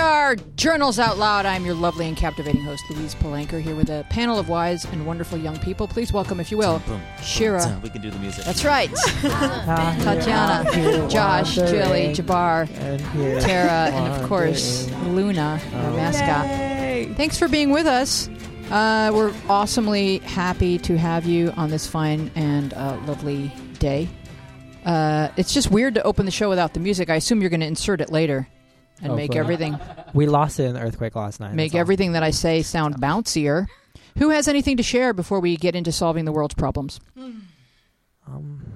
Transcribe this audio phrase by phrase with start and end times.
[0.00, 1.44] are Journeys Out Loud.
[1.44, 5.06] I'm your lovely and captivating host, Louise Palanker, here with a panel of wise and
[5.06, 5.86] wonderful young people.
[5.86, 7.02] Please welcome, if you will, Boom.
[7.22, 7.66] Shira.
[7.66, 7.82] Boom.
[7.82, 8.44] We can do the music.
[8.44, 8.90] That's right.
[9.20, 12.66] Tatiana, Josh, Jilly, Jabbar,
[13.42, 17.16] Tara, and of course, Luna, our mascot.
[17.16, 18.28] Thanks for being with us.
[18.70, 24.08] Uh, we're awesomely happy to have you on this fine and uh, lovely day.
[24.86, 27.10] Uh, it's just weird to open the show without the music.
[27.10, 28.48] I assume you're going to insert it later
[29.02, 29.38] and make Hopefully.
[29.38, 29.78] everything
[30.14, 31.54] We lost it in the earthquake last night.
[31.54, 31.80] make that's all.
[31.80, 33.66] everything that I say sound bouncier.
[34.18, 37.00] Who has anything to share before we get into solving the world's problems?
[38.26, 38.66] Um,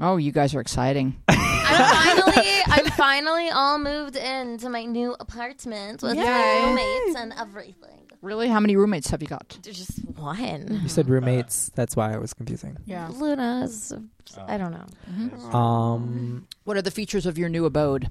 [0.00, 1.16] Oh, you guys are exciting.
[1.28, 8.10] I'm finally, I'm finally all moved into my new apartment with my roommates and everything.
[8.22, 8.48] Really?
[8.48, 9.58] How many roommates have you got?
[9.62, 10.80] There's just one.
[10.82, 11.70] you said roommates.
[11.74, 12.78] That's why it was confusing.
[12.86, 13.08] Yeah.
[13.08, 13.92] Luna's,
[14.46, 14.86] I don't know.
[15.10, 15.54] Mm-hmm.
[15.54, 18.08] Um, What are the features of your new abode?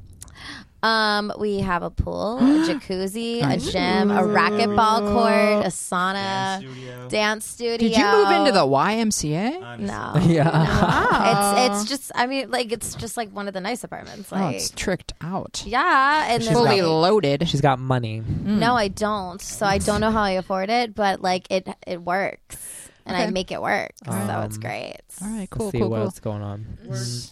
[0.83, 7.07] Um, we have a pool, a jacuzzi, a gym, a racquetball court, a sauna, studio.
[7.09, 7.77] dance studio.
[7.77, 9.79] Did you move into the YMCA?
[9.79, 10.13] No.
[10.31, 10.43] Yeah.
[10.45, 11.71] No.
[11.71, 14.29] It's it's just I mean like it's just like one of the nice apartments.
[14.31, 15.63] oh, Like it's tricked out.
[15.65, 17.47] yeah, and there's Fully like, loaded.
[17.47, 18.21] she's got money.
[18.21, 18.57] Mm.
[18.59, 19.41] No, I don't.
[19.41, 22.57] So I don't know how I afford it, but like it it works.
[23.05, 23.91] And I make it work.
[24.05, 24.11] so
[24.45, 24.97] it's Um, great.
[25.21, 26.03] All right, cool, Let's see cool, cool.
[26.05, 26.65] what's going on.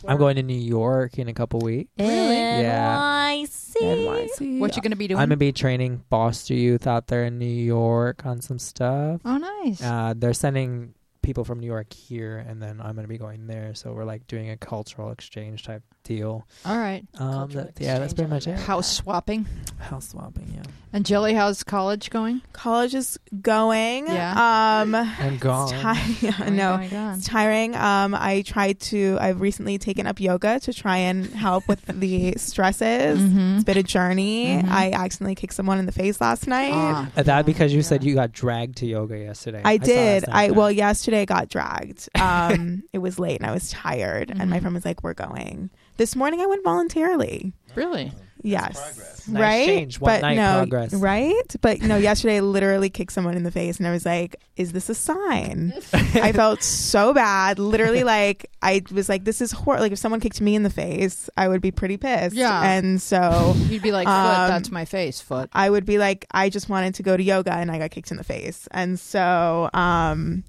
[0.07, 1.89] I'm going to New York in a couple weeks.
[1.99, 2.35] Really?
[2.35, 2.97] Yeah.
[3.31, 3.75] NYC.
[3.81, 4.59] NYC.
[4.59, 5.19] What you going to be doing?
[5.19, 9.21] I'm gonna be training Foster Youth out there in New York on some stuff.
[9.25, 9.81] oh, nice.
[9.81, 13.75] Uh, they're sending people from New York here, and then I'm gonna be going there.
[13.75, 16.45] So we're like doing a cultural exchange type deal.
[16.65, 17.05] All right.
[17.19, 18.57] Um, that- yeah, that's pretty much it.
[18.57, 19.45] House swapping.
[19.77, 20.63] House swapping, yeah.
[20.91, 22.41] And Jilly, how's college going?
[22.51, 24.07] college is going.
[24.07, 24.81] Yeah.
[24.81, 25.71] Um, And gone.
[25.71, 27.13] it's ti- yeah, no, Going, going.
[27.13, 27.75] it's tiring.
[27.75, 29.17] Um, I tried to.
[29.21, 33.19] I've recently taken up yoga to try and help with the stresses.
[33.19, 33.55] Mhm.
[33.57, 34.47] It's been a journey.
[34.47, 34.67] Mhm.
[34.67, 36.71] I accidentally kicked someone in the face last night.
[36.73, 37.83] Ah, Uh, that because you yeah.
[37.83, 39.61] said you got dragged to yoga yesterday.
[39.63, 40.23] I saw did.
[40.23, 42.09] that I well, yesterday I got dragged.
[42.19, 44.61] Um, it was late and I was tired, and my Mhm.
[44.61, 47.51] friend was like, "We're going." This morning I went voluntarily.
[47.75, 48.13] Really?
[48.41, 48.81] Yes.
[48.81, 49.27] progress.
[49.27, 49.65] Nice right?
[49.65, 49.99] change.
[49.99, 50.93] One but night no, progress.
[50.93, 51.55] right?
[51.59, 54.71] But no, yesterday I literally kicked someone in the face and I was like, is
[54.71, 55.73] this a sign?
[55.93, 57.59] I felt so bad.
[57.59, 59.83] Literally like I was like, this is horrible.
[59.83, 62.33] Like if someone kicked me in the face, I would be pretty pissed.
[62.33, 62.61] Yeah.
[62.63, 65.49] And so You'd be like, foot, Um, that's my face, foot.
[65.51, 68.09] I would be like, I just wanted to go to yoga and I got kicked
[68.09, 68.69] in the face.
[68.71, 70.45] And so um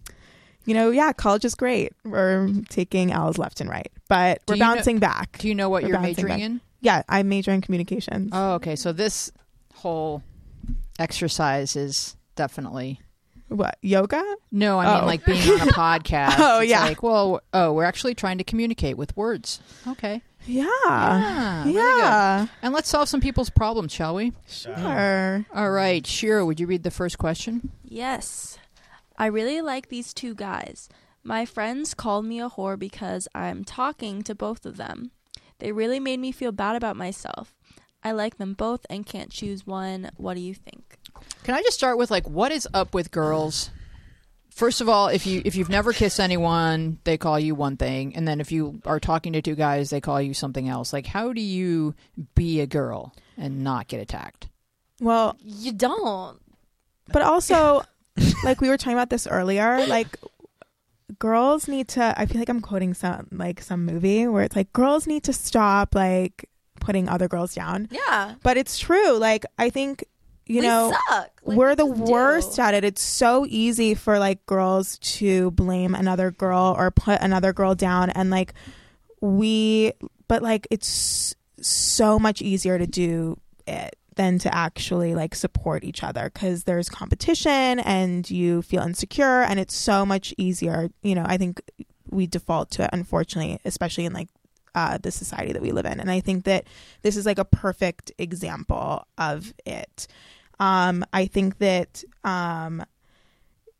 [0.70, 1.92] you know, yeah, college is great.
[2.04, 5.38] We're taking L's left and right, but Do we're you know- bouncing back.
[5.38, 6.40] Do you know what We're you're majoring back.
[6.40, 6.60] in?
[6.80, 8.30] Yeah, I major in communications.
[8.32, 8.76] Oh, okay.
[8.76, 9.32] So this
[9.74, 10.22] whole
[10.98, 13.00] exercise is definitely
[13.48, 14.22] what yoga?
[14.52, 14.78] no.
[14.78, 15.06] I mean, Oh.
[15.06, 16.36] like being on a podcast.
[16.38, 16.84] Oh, It's yeah.
[16.84, 19.60] Like, well, oh, we're actually trying to communicate with words.
[19.88, 20.22] Okay.
[20.46, 20.64] Yeah.
[20.86, 21.64] Yeah.
[21.64, 21.74] really.
[21.74, 22.46] Yeah.
[22.62, 24.32] And let's solve some people's problems, shall we?
[24.48, 25.44] Sure.
[25.52, 27.72] All right, Shira, would you read the first question?
[27.84, 28.56] Yes.
[29.20, 30.88] I really like these two guys.
[31.22, 35.10] My friends called me a whore because I'm talking to both of them.
[35.58, 37.54] They really made me feel bad about myself.
[38.02, 40.10] I like them both and can't choose one.
[40.16, 40.96] What do you think?
[41.44, 43.70] Can I just start with like, what is up with girls?
[44.48, 48.16] First of all, if you if you've never kissed anyone, they call you one thing,
[48.16, 50.92] and then if you are talking to two guys, they call you something else.
[50.92, 51.94] Like, how do you
[52.34, 54.48] be a girl and not get attacked?
[55.00, 56.40] Well, You don't.
[57.12, 57.82] but also,
[58.44, 60.16] like we were talking about this earlier, like
[61.18, 62.14] girls need to.
[62.16, 65.32] I feel like I'm quoting some like some movie where it's like girls need to
[65.32, 66.48] stop like
[66.80, 67.88] putting other girls down.
[67.90, 68.34] Yeah.
[68.42, 69.16] But it's true.
[69.18, 70.04] Like I think
[70.46, 70.92] you we know.
[71.08, 71.30] suck.
[71.44, 72.12] Like, we're we the just do.
[72.12, 72.84] worst at it.
[72.84, 78.10] It's so easy for like girls to blame another girl or put another girl down
[78.10, 78.54] and like
[79.20, 79.92] we
[80.28, 86.04] but like it's so much easier to do it than to actually like support each
[86.04, 91.24] other cuz there's competition and you feel insecure and it's so much easier, you know,
[91.26, 91.62] I think
[92.10, 94.28] we default to it unfortunately, especially in like
[94.74, 95.98] uh, the society that we live in.
[95.98, 96.64] And I think that
[97.00, 100.06] this is like a perfect example of it.
[100.58, 102.84] Um, I think that um,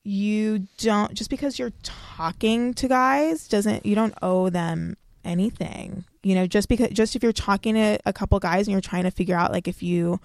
[0.05, 6.05] you don't just because you're talking to guys doesn't you don't owe them anything.
[6.23, 9.05] You know, just because just if you're talking to a couple guys and you're trying
[9.05, 10.21] to figure out like if you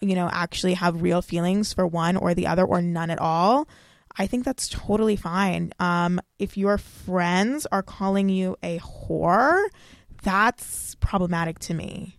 [0.00, 3.68] you know actually have real feelings for one or the other or none at all.
[4.18, 5.72] I think that's totally fine.
[5.78, 9.62] Um, if your friends are calling you a whore,
[10.22, 12.16] that's problematic to me.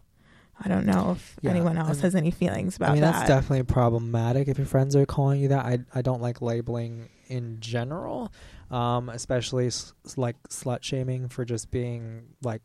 [0.63, 3.13] I don't know if Yeah, anyone else has any feelings about I mean, that.
[3.13, 5.65] that's definitely problematic if your friends are calling you that.
[5.65, 8.31] I, I don't like labeling in general,
[8.71, 12.61] um, especially s- like slut shaming for just being like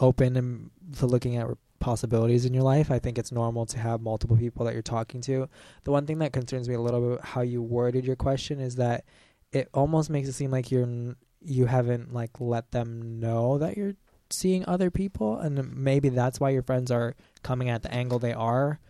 [0.00, 1.46] open and for looking at
[1.80, 2.90] possibilities in your life.
[2.90, 5.48] I think it's normal to have multiple people that you're talking to.
[5.84, 8.76] The one thing that concerns me a little bit how you worded your question is
[8.76, 9.04] that
[9.52, 13.76] it almost makes it seem like you're n- you haven't like let them know that
[13.76, 13.94] you're
[14.30, 18.32] seeing other people and maybe that's why your friends are coming at the angle they
[18.32, 18.80] are.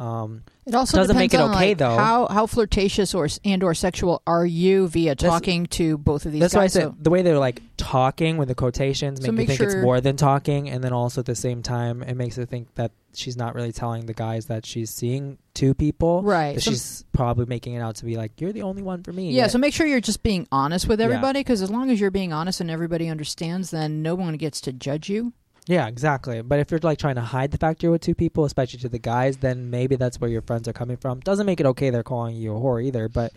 [0.00, 1.94] Um, It also Doesn't make it on, okay, like, though.
[1.96, 6.32] How how flirtatious or and or sexual are you via That's- talking to both of
[6.32, 6.52] these guys?
[6.52, 6.72] That's why I guys?
[6.72, 9.66] said So- the way they're like talking with the quotations make me make think sure-
[9.66, 12.74] it's more than talking, and then also at the same time it makes it think
[12.76, 16.22] that she's not really telling the guys that she's seeing two people.
[16.22, 16.62] right.
[16.62, 19.32] So- she's probably making it out to be like you're the only one for me.
[19.32, 22.10] yeah, so make sure you're just being honest with everybody because as long as you're
[22.10, 25.34] being honest and everybody understands, then no one gets to judge you.
[25.66, 26.42] Yeah, exactly.
[26.42, 28.88] But if you're like trying to hide the fact you're with two people, especially to
[28.88, 31.20] the guys, then maybe that's where your friends are coming from.
[31.20, 33.08] Doesn't make it okay they're calling you a whore either.
[33.08, 33.32] But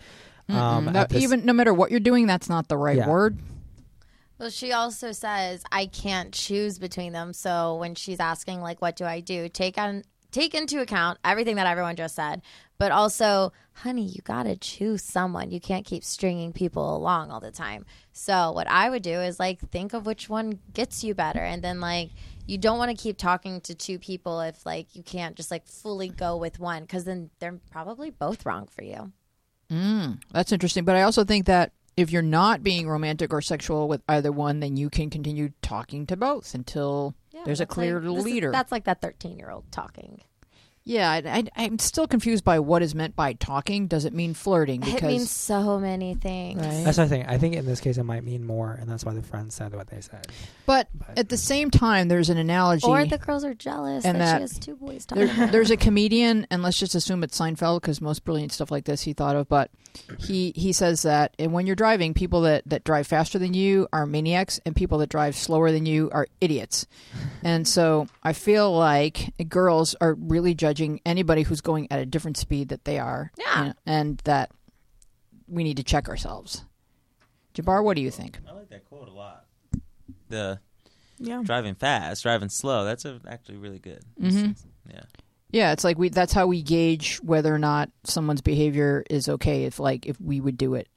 [0.48, 0.92] Um.
[0.92, 3.08] That- this- even no matter what you're doing, that's not the right Yeah.
[3.08, 3.38] word.
[4.38, 7.32] Well, she also says I can't choose between them.
[7.32, 11.54] So when she's asking like, "What do I do?" Take on take into account everything
[11.54, 12.42] that everyone just said,
[12.78, 15.50] but also, honey, you gotta choose someone.
[15.50, 17.86] You can't keep stringing people along all the time.
[18.12, 21.62] So what I would do is like think of which one gets you better, and
[21.62, 22.10] then like
[22.46, 25.66] you don't want to keep talking to two people if like you can't just like
[25.66, 29.12] fully go with one because then they're probably both wrong for you.
[29.70, 30.84] Mm, that's interesting.
[30.84, 34.60] But I also think that if you're not being romantic or sexual with either one,
[34.60, 38.50] then you can continue talking to both until there's a clear like- this is- leader.
[38.50, 40.20] that's like that thirteen year old talking.
[40.84, 43.86] Yeah, I, I, I'm still confused by what is meant by talking.
[43.86, 44.80] Does it mean flirting?
[44.80, 46.60] Because it means so many things.
[46.60, 46.84] Right.
[46.84, 47.28] that's what I think.
[47.28, 49.74] I think in this case it might mean more, and that's why the friends said
[49.74, 50.26] what they said.
[50.66, 52.86] but But at the same time, there's an analogy.
[52.86, 55.26] Or the girls are jealous And that, that- she has two boys talking.
[55.26, 58.84] there, there's a comedian, and let's just assume it's Seinfeld because most brilliant stuff like
[58.84, 59.48] this he thought of.
[59.48, 59.70] But
[60.18, 63.88] he he says that, and when you're driving, people that that drive faster than you
[63.92, 66.86] are maniacs, and people that drive slower than you are idiots.
[67.46, 72.38] And so I feel like girls are really judging anybody who's going at a different
[72.38, 73.58] speed that they are, Yeah.
[73.60, 74.50] you know, and that
[75.46, 76.64] we need to check ourselves.
[77.54, 78.38] Jabbar, what do you think?
[78.48, 79.44] I like that quote a lot.
[80.30, 80.58] The
[81.18, 81.42] Yeah.
[81.44, 82.84] driving fast, driving slow.
[82.86, 84.02] That's a, actually really good.
[84.18, 84.56] Mhm.
[84.90, 85.02] Yeah.
[85.54, 89.66] Yeah, it's like we that's how we gauge whether or not someone's behavior is okay
[89.66, 90.88] if like if we would do it.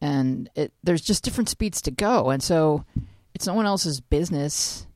[0.00, 2.30] And it there's just different speeds to go.
[2.30, 2.84] And so
[3.34, 4.86] it's no one else's business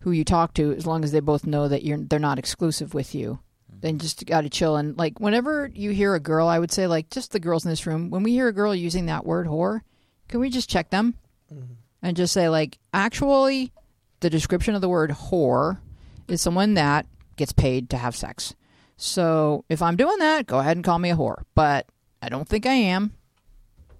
[0.00, 2.92] who you talk to as long as they both know that you're they're not exclusive
[2.92, 3.38] with you.
[3.70, 3.80] Mm-hmm.
[3.82, 4.74] Then just got to chill.
[4.74, 7.70] And like whenever you hear a girl, I would say like just the girls in
[7.70, 9.82] this room, when we hear a girl using that word whore,
[10.26, 11.14] can we just check them?
[11.54, 11.74] Mm-hmm.
[12.02, 13.70] And just say like actually
[14.18, 15.78] the description of the word whore
[16.26, 18.54] is someone that gets paid to have sex.
[18.96, 21.42] So if I'm doing that, go ahead and call me a whore.
[21.54, 21.86] But
[22.22, 23.12] I don't think I am.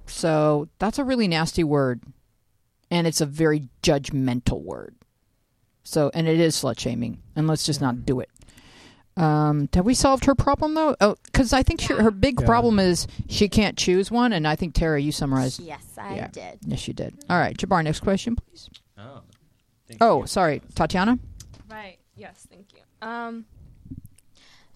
[0.06, 2.02] So that's a really nasty word.
[2.90, 4.94] And it's a very judgmental word.
[5.82, 7.18] So, and it is slut shaming.
[7.34, 8.30] And let's just not do it.
[9.16, 10.96] Um, have we solved her problem though?
[11.00, 12.46] Oh, because I think she, her big Yeah.
[12.46, 14.32] problem is she can't choose one.
[14.32, 15.60] And I think Tara, you summarized.
[15.60, 16.28] yes, I Yeah.
[16.28, 16.58] did.
[16.66, 17.14] Yes, you did.
[17.30, 18.68] All right, Jabbar, next question, please.
[18.98, 19.22] Oh.
[19.86, 20.26] Thank Oh, you.
[20.26, 21.18] sorry, Tatiana.
[21.70, 21.98] Right.
[22.16, 22.73] Yes, thank you.
[23.04, 23.44] Um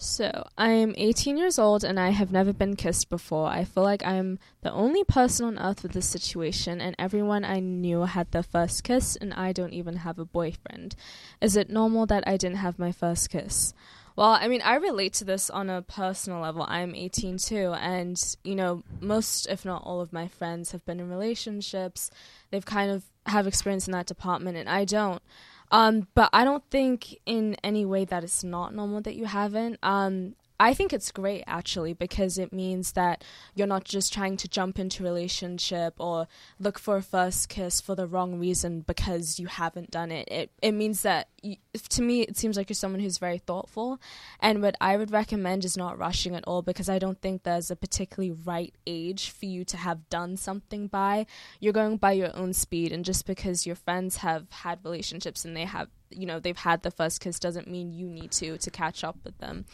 [0.01, 3.49] so, I'm 18 years old and I have never been kissed before.
[3.49, 7.59] I feel like I'm the only person on earth with this situation and everyone I
[7.59, 10.95] knew had their first kiss and I don't even have a boyfriend.
[11.41, 13.75] Is it normal that I didn't have my first kiss?
[14.15, 16.65] Well, I mean, I relate to this on a personal level.
[16.69, 21.01] I'm 18 too, and you know, most, if not all, of my friends have been
[21.01, 22.11] in relationships.
[22.51, 25.23] They've kind of have experience in that department, and I don't.
[25.71, 29.79] Um, but I don't think in any way that it's not normal that you haven't.
[29.83, 33.23] Um, I think it's great actually because it means that
[33.55, 36.27] you're not just trying to jump into a relationship or
[36.59, 40.29] look for a first kiss for the wrong reason because you haven't done it.
[40.29, 41.57] It it means that you,
[41.91, 44.01] to me it seems like you're someone who's very thoughtful.
[44.41, 47.71] And what I would recommend is not rushing at all because I don't think there's
[47.71, 51.27] a particularly right age for you to have done something by.
[51.61, 55.57] You're going by your own speed, and just because your friends have had relationships and
[55.57, 58.71] they have you know they've had the first kiss doesn't mean you need to to
[58.71, 59.67] catch up with them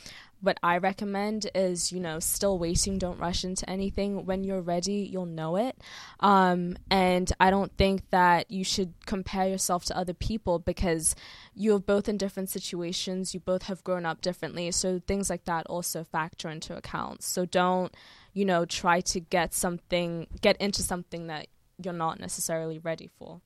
[0.44, 2.98] what I recommend is, you know, still waiting.
[2.98, 4.26] Don't rush into anything.
[4.26, 5.76] When you're ready, you'll know it.
[6.20, 11.14] Um, and I don't think that you should compare yourself to other people because
[11.54, 13.32] you're both in different situations.
[13.34, 14.70] You both have grown up differently.
[14.70, 17.22] So things like that also factor into account.
[17.22, 17.94] So don't,
[18.32, 21.48] you know, try to get something, get into something that
[21.82, 23.40] you're not necessarily ready for.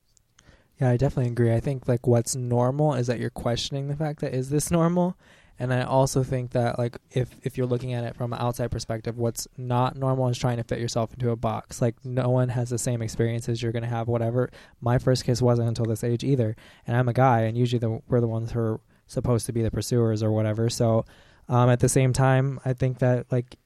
[0.79, 1.53] Yeah, I definitely agree.
[1.53, 5.17] I think like what's normal is that you're questioning the fact that is this normal?
[5.59, 8.71] And I also think that like if if you're looking at it from an outside
[8.71, 11.81] perspective, what's not normal is trying to fit yourself into a box.
[11.81, 14.07] Like no one has the same experiences you're gonna have.
[14.07, 14.49] Whatever.
[14.79, 16.55] My first kiss wasn't until this age either,
[16.87, 19.61] and I'm a guy, and usually the, we're the ones who are supposed to be
[19.61, 20.69] the pursuers or whatever.
[20.69, 21.03] So
[21.49, 23.57] um, at the same time, I think that like,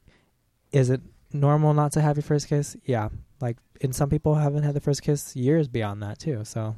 [0.71, 2.75] is it normal not to have your first kiss?
[2.85, 3.09] Yeah,
[3.39, 6.43] like, and some people haven't had the first kiss years beyond that too.
[6.43, 6.75] So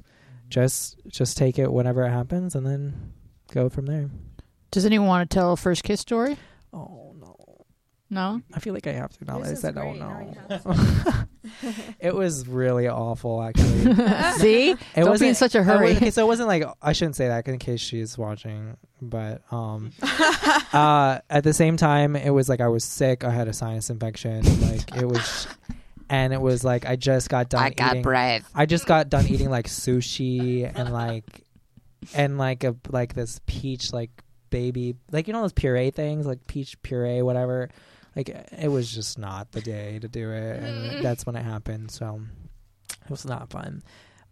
[0.49, 3.13] just just take it whenever it happens, and then
[3.53, 4.09] go from there.
[4.71, 6.37] Does anyone want to tell a first kiss story?
[6.73, 7.35] Oh no.
[8.09, 8.41] No.
[8.53, 11.25] I feel like I have to now that I Yours is said oh no.
[11.99, 13.93] it was really awful, actually.
[14.37, 15.89] See, It don't be in such a hurry.
[15.89, 19.41] was- okay, so it wasn't like I shouldn't say that in case she's watching, but
[19.51, 19.91] um,
[20.73, 23.23] uh, at the same time, it was like I was sick.
[23.23, 24.43] I had a sinus infection.
[24.61, 25.47] Like it was,
[26.09, 27.63] and it was like I just got done.
[27.63, 28.43] I eating, bread.
[28.53, 31.41] I just got done eating like sushi and like,
[32.13, 34.11] and like a like this peach like
[34.49, 37.69] baby like you know those puree things like peach puree whatever.
[38.15, 41.91] Like it was just not the day to do it, and that's when it happened.
[41.91, 42.21] So
[43.03, 43.83] it was not fun.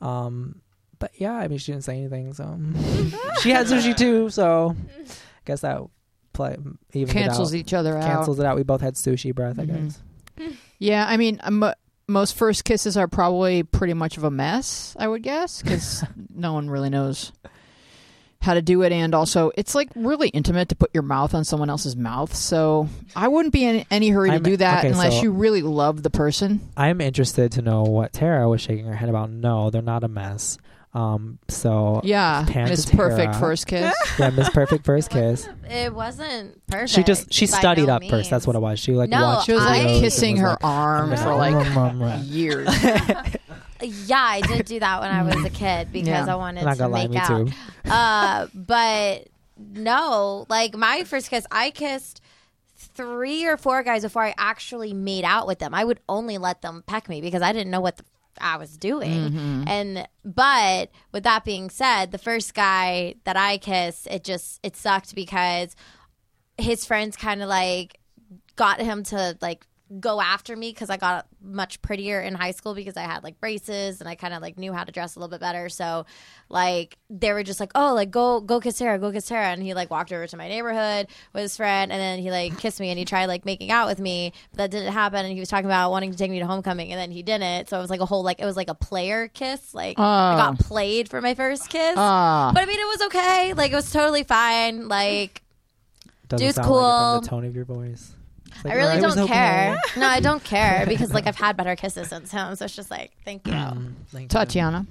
[0.02, 0.62] Um,
[1.00, 2.58] but yeah, I mean, she didn't say anything, so
[3.42, 4.30] she had sushi too.
[4.30, 5.12] So I
[5.46, 5.82] guess that
[6.32, 6.58] play
[6.94, 8.04] even Cancels it each other out.
[8.04, 8.16] out.
[8.18, 8.56] Cancels it out.
[8.56, 9.60] We both had sushi breath.
[9.60, 9.84] I Mhm.
[10.38, 10.50] guess.
[10.80, 11.72] Yeah, I mean, um,
[12.08, 14.96] most first kisses are probably pretty much of a mess.
[14.98, 16.04] I would guess because
[16.34, 17.32] no one really knows
[18.44, 21.44] how to do it, and also it's like really intimate to put your mouth on
[21.44, 22.36] someone else's mouth.
[22.36, 25.32] So I wouldn't be in any hurry to I'm- do that okay, unless so- you
[25.32, 26.60] really love the person.
[26.78, 29.30] I'm interested to know what Tara was shaking her head about.
[29.32, 30.58] No, they're not a mess.
[30.96, 33.96] Um, so Yeah, Pants Miss Perfect first kiss.
[34.20, 35.50] yeah, Miss Perfect first kiss.
[35.68, 36.92] It wasn't perfect.
[36.92, 38.30] She just she studied no up first.
[38.30, 38.72] That's what it means.
[38.74, 38.80] was.
[38.80, 39.48] She like No, watched.
[39.48, 41.98] She was like I- videos kissing was her like, arm "I'm for like mm, mm,
[42.00, 42.68] mm." years.
[43.84, 46.34] Yeah, I did do that when I was a kid because Yeah.
[46.34, 47.48] I wanted not to gonna lie, make me out.
[47.48, 47.54] too.
[47.90, 52.22] Uh, but no, like my first kiss, I kissed
[52.76, 55.74] three or four guys before I actually made out with them.
[55.74, 58.04] I would only let them peck me because I didn't know what the
[58.42, 59.30] I was doing.
[59.30, 59.64] Mm-hmm.
[59.68, 64.76] And but with that being said, the first guy that I kissed, it just it
[64.76, 65.76] sucked because
[66.58, 68.00] his friends kind of like
[68.56, 69.66] got him to like
[70.00, 73.40] go after me because I got much prettier in high school because I had like
[73.40, 75.70] braces and I kind of like knew how to dress a little bit better.
[75.70, 76.06] So
[76.50, 79.62] like they were just like, oh, like go go kiss Sarah, go kiss Sarah, and
[79.62, 82.80] he like walked over to my neighborhood with his friend, and then he like kissed
[82.80, 85.26] me and he tried like making out with me, but that didn't happen.
[85.26, 87.70] And he was talking about wanting to take me to homecoming, and then he didn't.
[87.70, 89.74] So it was like a whole like it was like a player kiss.
[89.74, 90.38] Like I Oh.
[90.38, 91.96] got played for my first kiss.
[91.98, 92.52] Ah.
[92.54, 93.54] but I mean, it was okay.
[93.54, 94.88] Like it was totally fine.
[94.88, 95.42] Like
[96.30, 97.14] Doesn't Dude's sound like it cool.
[97.16, 98.14] from the tone of your voice.
[98.56, 99.78] It's like, I really "Oh, was don't care.
[99.98, 102.56] No, I don't care because like I've had better kisses since him.
[102.56, 103.54] So it's just like, thank you.
[103.54, 104.28] Mm, thank you.
[104.28, 104.86] Tatiana.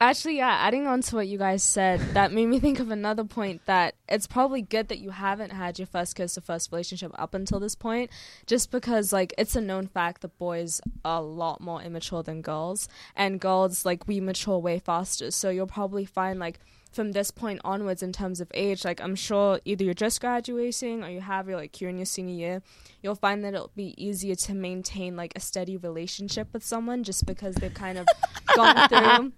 [0.00, 3.24] Actually, yeah, adding on to what you guys said, that made me think of another
[3.24, 7.10] point that it's probably good that you haven't had your first kiss or first relationship
[7.18, 8.08] up until this point,
[8.46, 12.42] just because, like, it's a known fact that boys are a lot more immature than
[12.42, 15.32] girls, and girls, like, we mature way faster.
[15.32, 19.14] So you'll probably find, like, from this point onwards in terms of age, like, I'm
[19.14, 22.62] sure either you're just graduating or you have your, like, you're in your senior year,
[23.02, 27.26] you'll find that it'll be easier to maintain, like, a steady relationship with someone just
[27.26, 28.06] because they've kind of
[28.56, 29.32] gone through.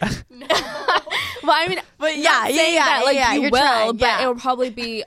[0.00, 0.12] well,
[1.44, 4.22] I mean, but yeah, yeah, yeah, that, like yeah, you will, trying, but yeah.
[4.22, 5.04] it will probably be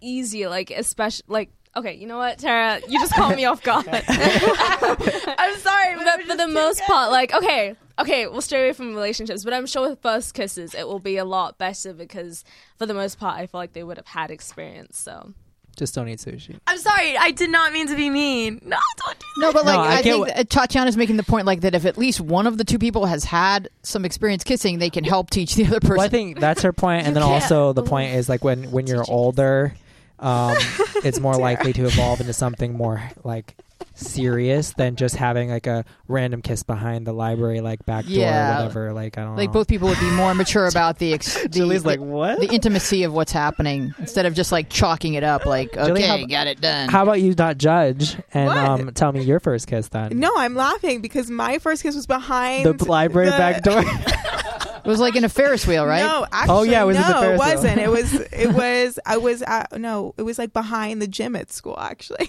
[0.00, 0.48] easier.
[0.48, 1.50] Like, especially like.
[1.76, 2.80] Okay, you know what, Tara?
[2.88, 3.84] You just caught me off guard.
[3.90, 9.44] I'm sorry, but for the most part, like, okay, okay, we'll stay away from relationships,
[9.44, 12.44] but I'm sure with first kisses, it will be a lot better because,
[12.78, 14.98] for the most part, I feel like they would have had experience.
[14.98, 15.32] So,
[15.76, 16.56] Just don't eat sushi.
[16.66, 17.16] I'm sorry.
[17.16, 18.60] I did not mean to be mean.
[18.64, 21.22] No, don't do No, but like No, I I, think what- that Tatiana's making the
[21.24, 24.44] point like that if at least one of the two people has had some experience
[24.44, 25.96] kissing, they can help teach the other person.
[25.96, 28.86] Well, I think that's her point, and then also the point is like when when
[28.86, 29.74] you're older,
[30.20, 30.56] um,
[31.04, 33.56] it's more likely to evolve into something more like
[33.94, 38.50] serious than just having like a random kiss behind the library like back door Yeah.
[38.50, 38.92] or whatever.
[38.92, 39.36] Like I don't know.
[39.36, 39.54] like know.
[39.54, 42.40] both people would be more mature about the ex- the, Julie's like the, what?
[42.40, 46.02] the intimacy of what's happening instead of just like chalking it up like okay, Julie,
[46.02, 46.88] how- got it done.
[46.88, 50.18] How about you not judge and um, tell me your first kiss then?
[50.18, 53.82] No, I'm laughing because my first kiss was behind the library the- back door.
[53.84, 56.02] it was like in a Ferris wheel, right?
[56.02, 57.78] No, actually, Oh, yeah, it was in the no, it wasn't.
[57.78, 58.12] It was.
[58.12, 58.98] It was.
[59.06, 59.42] I was.
[59.42, 61.78] At, no, it was like behind the gym at school.
[61.78, 62.28] Actually,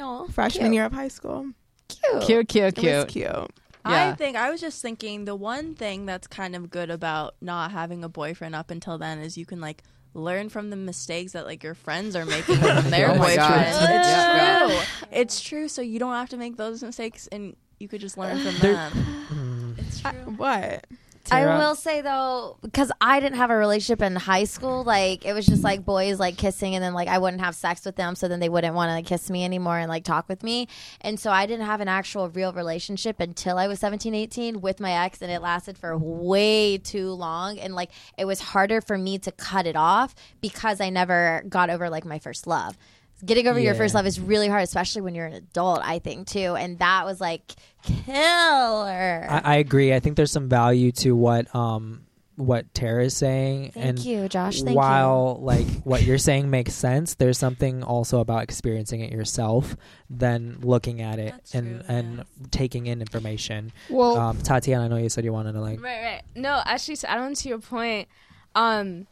[0.00, 1.50] No, freshman year of high school.
[1.88, 2.92] Cute, cute, It cute.
[2.94, 3.24] was cute.
[3.24, 3.46] Yeah.
[3.84, 7.70] I think I was just thinking the one thing that's kind of good about not
[7.72, 11.46] having a boyfriend up until then is you can like learn from the mistakes that
[11.46, 13.52] like your friends are making with their Oh my God.
[13.52, 13.82] boyfriends.
[13.82, 14.66] It's Yeah.
[14.68, 15.08] true.
[15.12, 15.68] It's true.
[15.68, 18.74] So you don't have to make those mistakes and you could just learn from There-
[18.74, 19.76] them.
[19.78, 20.10] It's true.
[20.36, 20.84] what?
[21.24, 21.54] Tara?
[21.54, 25.32] I will say though, because I didn't have a relationship in high school, like it
[25.32, 28.14] was just like boys like kissing, and then like I wouldn't have sex with them,
[28.14, 30.66] so then they wouldn't want to like, kiss me anymore and like talk with me,
[31.02, 34.80] and so I didn't have an actual real relationship until I was 17, 18 with
[34.80, 38.96] my ex, and it lasted for way too long, and like it was harder for
[38.96, 42.76] me to cut it off because I never got over like my first love.
[43.24, 45.80] Getting over your first love is really hard, especially when you're an adult.
[45.82, 47.42] I think too, and that was like
[47.82, 49.26] killer.
[49.28, 49.92] I, I agree.
[49.94, 52.02] I think there's some value to what um
[52.36, 53.72] what Tara is saying.
[53.72, 54.62] Thank and you, Josh.
[54.62, 59.76] Thank while like what you're saying makes sense, there's something also about experiencing it yourself
[60.08, 63.72] than looking at it That's and true, and taking in information.
[63.90, 65.82] Well, Um, Tatiana, I know you said you wanted to like.
[65.82, 66.22] Right, right.
[66.34, 68.08] No, actually, to add on to your point,
[68.54, 69.06] um,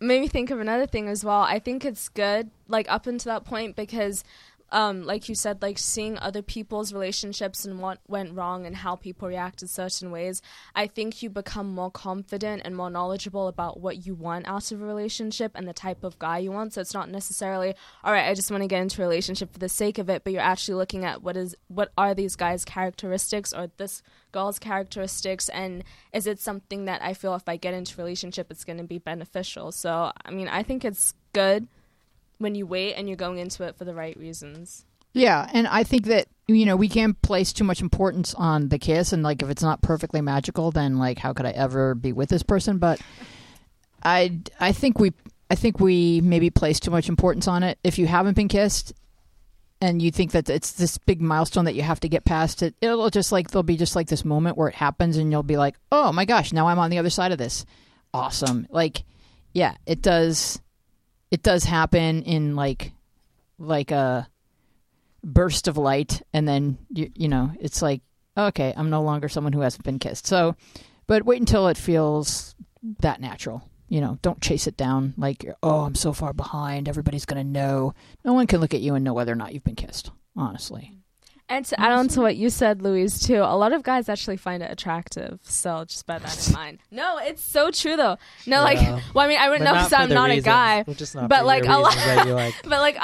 [0.00, 1.42] made me think of another thing as well.
[1.42, 4.24] I think it's good, like up until that point, because,
[4.72, 8.96] um, like you said, like seeing other people's relationships and what went wrong and how
[8.96, 10.42] people reacted certain ways.
[10.74, 14.80] I think you become more confident and more knowledgeable about what you want out of
[14.80, 16.74] a relationship and the type of guy you want.
[16.74, 17.74] So it's not necessarily,
[18.04, 20.22] all right, I just want to get into a relationship for the sake of it,
[20.22, 24.58] but you're actually looking at what is what are these guys' characteristics or this girl's
[24.58, 28.64] characteristics and is it something that I feel if I get into a relationship it's
[28.64, 29.72] going to be beneficial.
[29.72, 31.66] So, I mean, I think it's good
[32.40, 34.84] when you wait and you're going into it for the right reasons.
[35.12, 38.78] Yeah, and I think that you know we can't place too much importance on the
[38.78, 42.12] kiss, and like if it's not perfectly magical, then like how could I ever be
[42.12, 42.78] with this person?
[42.78, 43.00] But
[44.02, 45.12] I I think we
[45.50, 47.78] I think we maybe place too much importance on it.
[47.84, 48.92] If you haven't been kissed,
[49.80, 52.74] and you think that it's this big milestone that you have to get past it,
[52.80, 55.56] it'll just like there'll be just like this moment where it happens, and you'll be
[55.56, 57.66] like, oh my gosh, now I'm on the other side of this.
[58.14, 59.02] Awesome, like
[59.52, 60.60] yeah, it does.
[61.30, 62.92] It does happen in like
[63.58, 64.28] like a
[65.22, 68.00] burst of light and then you, you know it's like
[68.38, 70.26] okay i'm no longer someone who hasn't been kissed.
[70.26, 70.56] So
[71.06, 72.54] but wait until it feels
[73.00, 73.68] that natural.
[73.88, 77.94] You know don't chase it down like oh i'm so far behind everybody's gonna know.
[78.24, 80.99] No one can look at you and know whether or not you've been kissed honestly
[81.50, 84.36] And to add on to what you said, Louise, too, a lot of guys actually
[84.36, 85.40] find it attractive.
[85.42, 86.78] So just bear that in mind.
[86.92, 88.16] No, it's so true, though.
[88.46, 88.78] No, like,
[89.12, 90.84] well, I mean, I wouldn't know because I'm not a guy.
[90.86, 92.54] not but, like, a lot- reasons that you like.
[92.62, 92.96] But like,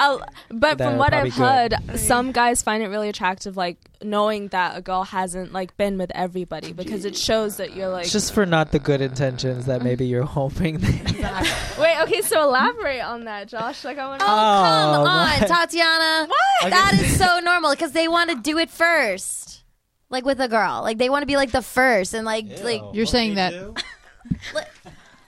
[0.49, 4.49] but That from what I've probably heard, some guys find it really attractive, like knowing
[4.49, 8.05] that a girl hasn't like been with everybody because it shows that you're like.
[8.05, 10.81] It's just for not the good intentions that maybe you're hoping.
[10.81, 13.85] Wait, okay, so elaborate on that, Josh.
[13.85, 14.33] Like, I want to Oh, to.
[14.33, 15.49] come Oh, on, what?
[15.49, 16.29] Tatiana.
[16.29, 16.71] What?
[16.71, 19.63] That is so normal because they want to do it first.
[20.09, 20.83] Like with a girl.
[20.83, 23.53] Like they want to be like the first and like like You're saying that-
[24.53, 24.69] what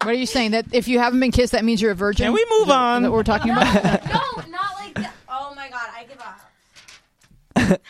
[0.03, 2.33] are you saying that if you haven't been kissed that means you're a virgin Can
[2.33, 3.03] we move on?
[3.03, 3.75] that we're talking about
[4.07, 5.13] No, not like that.
[5.29, 6.41] Oh my god, I give up.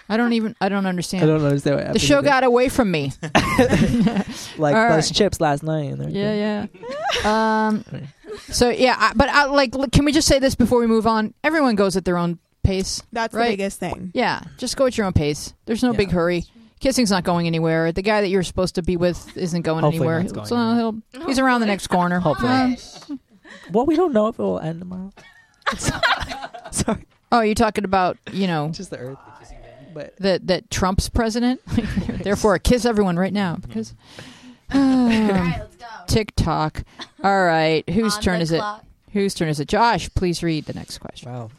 [0.09, 2.29] I don't even i don't understand I don't understand what the show either.
[2.29, 3.13] got away from me
[4.59, 5.13] like All those right.
[5.15, 5.93] chips last night.
[5.93, 6.67] and they're Yeah,
[7.25, 7.71] yeah.
[7.71, 7.85] um,
[8.49, 11.35] so yeah, I, but I, like, can we just say this before we move on?
[11.43, 13.03] Everyone goes at their own pace.
[13.13, 13.47] That's Right.
[13.47, 14.11] the biggest thing.
[14.15, 15.55] Yeah, just go at your own pace.
[15.67, 15.97] There's no Yeah.
[15.99, 16.45] big hurry.
[16.81, 17.91] Kissing's not going anywhere.
[17.91, 20.23] The guy that you're supposed to be with isn't going Hopefully anywhere.
[20.23, 20.93] not going so anywhere.
[21.15, 22.21] he'll, he's around the next corner.
[22.21, 22.53] Hopefully.
[22.53, 22.77] Um,
[23.73, 25.11] Well, we don't know if it will end tomorrow.
[26.71, 29.19] Sorry, oh, you're talking about you know just the Earth.
[29.93, 31.61] But that that Trump's president.
[32.23, 33.95] Therefore, kiss everyone right now because.
[34.75, 35.87] All right, let's go.
[36.07, 36.85] TikTok.
[37.25, 38.63] All right, whose On turn the is it?
[39.13, 39.69] Whose turn is it?
[39.69, 41.33] Josh, please read the next question.
[41.33, 41.51] wow.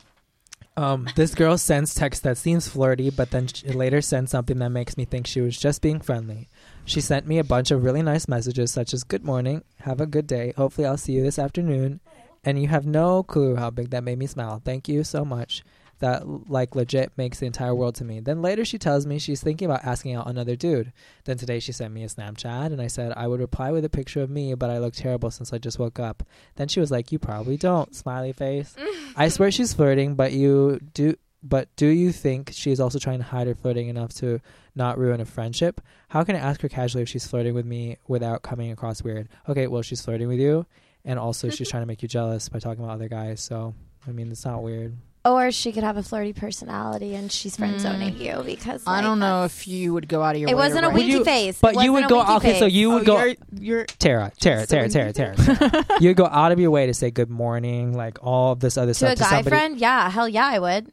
[0.77, 4.69] Um, this girl sends text that seems flirty, but then she later sends something that
[4.69, 6.47] makes me think she was just being friendly.
[6.85, 10.05] She sent me a bunch of really nice messages, such as "Good morning, have a
[10.05, 10.53] good day.
[10.55, 11.99] Hopefully, I'll see you this afternoon."
[12.45, 14.61] And you have no clue how big that made me smile.
[14.63, 15.63] Thank you so much.
[15.99, 18.19] That like legit makes the entire world to me.
[18.21, 20.93] Then later she tells me she's thinking about asking out another dude.
[21.25, 23.89] Then today she sent me a Snapchat and I said I would reply with a
[23.89, 26.23] picture of me, but I look terrible since I just woke up.
[26.55, 28.75] Then she was like, "You probably don't." Smiley face.
[29.15, 31.15] I swear she's flirting, but you do.
[31.41, 34.41] But do you think she's also trying to hide her flirting enough to
[34.75, 35.79] not ruin a friendship?
[36.09, 39.29] How can I ask her casually if she's flirting with me without coming across weird?
[39.47, 40.65] Okay, well she's flirting with you,
[41.05, 43.41] and also she's trying to make you jealous by talking about other guys.
[43.41, 43.73] So
[44.07, 44.97] I mean, it's not weird.
[45.25, 48.19] Or she could have a flirty personality and she's friend zoning Mm.
[48.38, 50.58] you because I don't know if you would go out of your it way.
[50.58, 51.58] wasn't to a write- winky you- face.
[51.62, 52.60] But It you would wasn't a go winky okay.
[52.60, 52.73] So face.
[52.73, 55.86] you would Oh, go you're, you're Tara, Tara, Tara, Tara, Tara, Tara.
[55.99, 58.91] You'd go out of your way to say good morning, like all of this other
[58.91, 59.49] to stuff a to guy somebody.
[59.49, 59.77] friend.
[59.77, 60.91] Yeah, hell yeah, I would.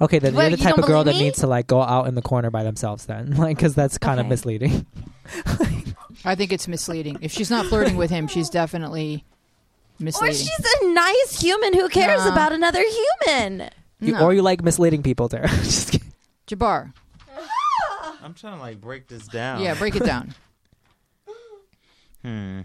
[0.00, 1.26] Okay, then What, you're the you type don't of girl that believe me?
[1.26, 3.06] needs to like go out in the corner by themselves.
[3.06, 4.84] Then, like, because that's kind of misleading.
[6.24, 7.18] I think it's misleading.
[7.22, 9.24] If she's not flirting with him, she's definitely
[10.00, 10.48] Or she's
[10.82, 12.32] a nice human who cares Nah.
[12.32, 13.70] about another human.
[14.00, 14.24] You, No.
[14.26, 15.48] Or you like misleading people, Tara.
[15.62, 16.12] Just kidding.
[16.46, 16.92] Jabbar.
[18.22, 19.60] I'm trying to like break this down.
[19.62, 20.34] Yeah, break it down.
[22.22, 22.60] Hmm.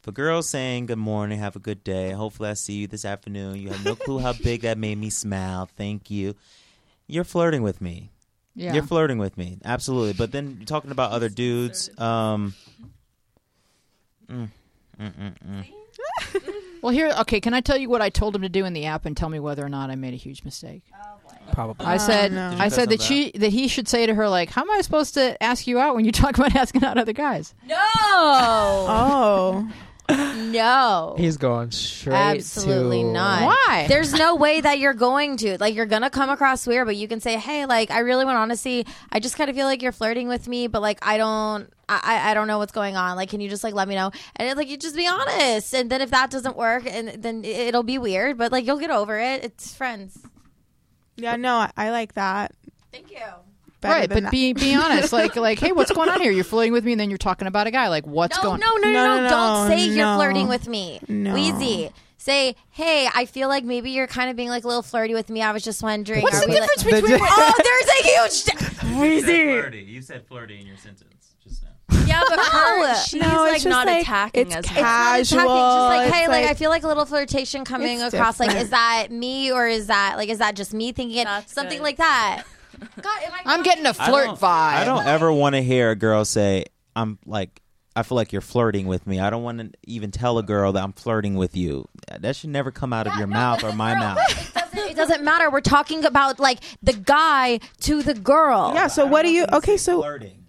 [0.00, 3.04] If a girl's saying good morning, have a good day, hopefully I see you this
[3.04, 6.34] afternoon, you have no clue how big that made me smile, thank you.
[7.06, 8.10] You're flirting with me.
[8.54, 8.72] Yeah.
[8.72, 9.58] You're flirting with me.
[9.64, 10.14] Absolutely.
[10.14, 11.90] But then you're talking about other dudes.
[11.98, 12.54] Um,
[14.30, 14.48] mm,
[14.98, 15.64] mm, mm, mm.
[16.82, 17.40] Well, here, okay.
[17.40, 19.28] Can I tell you what I told him to do in the app and tell
[19.28, 20.82] me whether or not I made a huge mistake?
[21.52, 21.84] Probably.
[21.86, 22.56] I uh, said, no.
[22.58, 25.14] I said that she that he should say to her like, "How am I supposed
[25.14, 29.70] to ask you out when you talk about asking out other guys?" No, Oh.
[30.16, 31.14] No.
[31.18, 32.14] He's going straight.
[32.14, 33.42] Absolutely to- not.
[33.42, 33.86] Why?
[33.88, 35.56] There's no way that you're going to.
[35.58, 38.24] Like, you're going to come across weird, but you can say, hey, like, I really
[38.24, 38.86] want honesty.
[39.12, 41.70] I just kind of feel like you're flirting with me, but, like, I don't.
[41.88, 43.16] I, I- I don't know what's going on.
[43.16, 44.12] Like, can you just like let me know?
[44.36, 45.74] And it's like you just be honest.
[45.74, 48.38] And then if that doesn't work, and then it'll be weird.
[48.38, 49.42] But like you'll get over it.
[49.44, 50.16] It's friends.
[51.16, 52.52] Yeah, no, I, I like that.
[52.92, 53.18] Thank you.
[53.80, 54.30] Better right, than but that.
[54.32, 55.12] be be honest.
[55.12, 56.30] Like like, hey, what's going on here?
[56.32, 57.88] You're flirting with me, and then you're talking about a guy.
[57.88, 58.60] Like, what's no, going?
[58.60, 61.00] no, no, no, No, no, no, Don't no, say you're flirting with me.
[61.08, 61.32] No.
[61.34, 61.90] Wheezy.
[62.18, 65.30] Say, hey, I feel like maybe you're kind of being like a little flirty with
[65.30, 65.40] me.
[65.40, 66.20] I was just wondering.
[66.22, 67.18] What's the we, like- difference between?
[67.22, 68.44] oh, there's a huge.
[68.44, 69.78] di- You said flirty.
[69.78, 71.70] You said flirty in your sentence just now.
[72.04, 72.94] Yeah, but her.
[73.06, 75.20] She's No, like not like- attacking it's as ca- much.
[75.20, 77.64] It's not attacking, Casual, Just like, hey, like, like- I feel like a little flirtation
[77.64, 78.38] coming It's across.
[78.38, 81.24] Like, is that me or is that like is that just me thinking it?
[81.24, 81.84] That's Something good.
[81.84, 82.42] like that.
[82.80, 84.74] God, am I I'm getting a flirt don't- vibe.
[84.74, 86.64] I don't ever want to hear a girl say,
[86.96, 87.60] "I'm like."
[87.96, 89.18] I feel like you're flirting with me.
[89.18, 91.88] I don't want to even tell a girl that I'm flirting with you.
[92.20, 94.16] That should never come out of your mouth or my mouth.
[94.30, 95.50] It doesn't, it doesn't matter.
[95.50, 98.70] We're talking about like the guy to the girl.
[98.74, 100.46] Yeah, so what do you Okay, so flirting.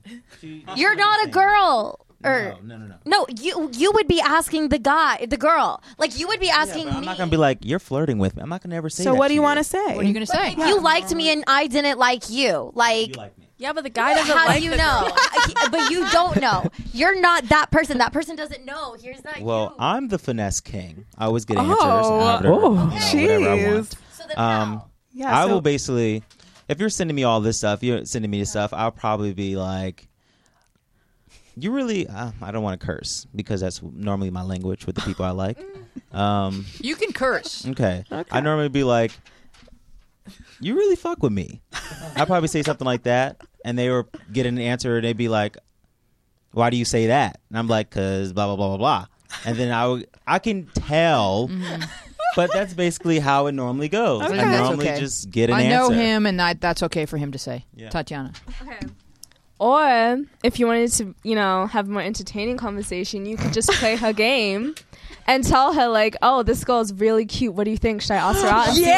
[0.76, 2.01] You're not a girl.
[2.24, 2.96] Or no, no, no.
[3.06, 5.82] no, you you would be asking the guy, the girl.
[5.98, 6.92] Like you would be asking me.
[6.92, 7.06] I'm me.
[7.06, 8.42] not gonna be like you're flirting with me.
[8.44, 9.04] I'm not gonna ever say.
[9.04, 9.96] so that what do you want want to say?
[9.96, 10.56] What are you going to say?
[10.58, 12.72] you liked me and I didn't like you.
[12.74, 13.50] Like, You like me?
[13.58, 15.10] Yeah, but the guy doesn't how like do you the know?
[15.72, 16.70] but you don't know.
[16.94, 17.98] You're not that person.
[17.98, 18.94] That person doesn't know.
[18.94, 19.76] Here's not Well, you.
[19.78, 21.06] I'm the finesse king.
[21.18, 21.78] I always get answers.
[21.82, 22.38] Oh.
[22.38, 22.52] and Oh,
[23.14, 23.74] you know, whatever I jeez.
[23.74, 23.92] want.
[24.14, 24.86] so then Um, how?
[25.14, 26.24] yeah, I so- will basically,
[26.70, 28.72] if you're sending me all this stuff, you're sending me this stuff.
[28.74, 30.08] I'll probably be like,
[31.56, 32.08] you really.
[32.08, 35.32] Uh, I don't want to curse because that's normally my language with the people I
[35.32, 35.58] like.
[36.14, 37.66] Um, You can curse.
[37.68, 38.04] okay.
[38.10, 38.30] Okay.
[38.32, 39.12] I normally be like,
[40.60, 41.62] you really fuck with me.
[42.16, 45.28] I probably say something like that, and they were getting an answer, and they'd be
[45.30, 45.58] like,
[46.52, 49.06] "Why do you say that?" And I'm like, "Cause blah blah blah blah blah."
[49.46, 51.50] And then I would, I can tell,
[52.36, 54.22] but that's basically how it normally goes.
[54.24, 54.34] Okay.
[54.34, 55.00] I That's normally okay.
[55.00, 55.96] just get an I know answer.
[55.96, 57.66] him, and I, that's okay for him to say.
[57.74, 57.90] Yeah.
[57.90, 58.34] Tatiana.
[59.62, 63.70] Or if you wanted to, you know, have a more entertaining conversation, you could just
[63.74, 64.74] play her game
[65.28, 67.54] and tell her like, "Oh, this girl is really cute.
[67.54, 68.02] What do you think?
[68.02, 68.74] Should I ask her out?" yeah.
[68.74, 68.92] see if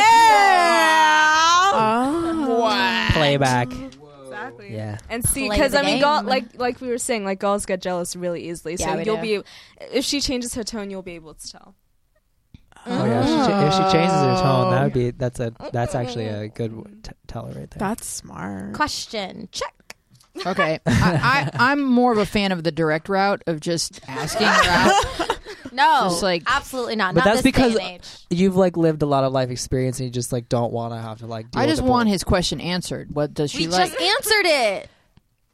[1.76, 3.12] Oh.
[3.12, 3.74] Playback.
[3.74, 4.74] Exactly.
[4.74, 5.00] Yeah.
[5.10, 8.16] And see, because I mean, girl, like like we were saying, like girls get jealous
[8.16, 8.78] really easily.
[8.78, 9.44] So Yeah, we you'll do.
[9.44, 9.44] be,
[9.92, 11.76] if she changes her tone, you'll be able to tell.
[12.86, 13.20] Oh yeah.
[13.20, 16.28] If she, cha- if she changes her tone, that would be that's a that's actually
[16.28, 16.48] a oh.
[16.48, 17.80] good w- t- teller right there.
[17.80, 18.74] That's smart.
[18.74, 19.74] Question check.
[20.46, 24.48] Okay, I, I, I'm more of a fan of the direct route of just asking
[24.48, 25.40] her out.
[25.72, 27.16] No, Just like- absolutely not.
[27.16, 28.10] But not that's this because- day and age.
[28.30, 31.00] You've like lived a lot of life experience, and you just like don't want to
[31.00, 31.50] have to like.
[31.52, 33.14] Deal I with just the bull- want his question answered.
[33.14, 33.90] What does she we like?
[33.92, 34.90] just answered it.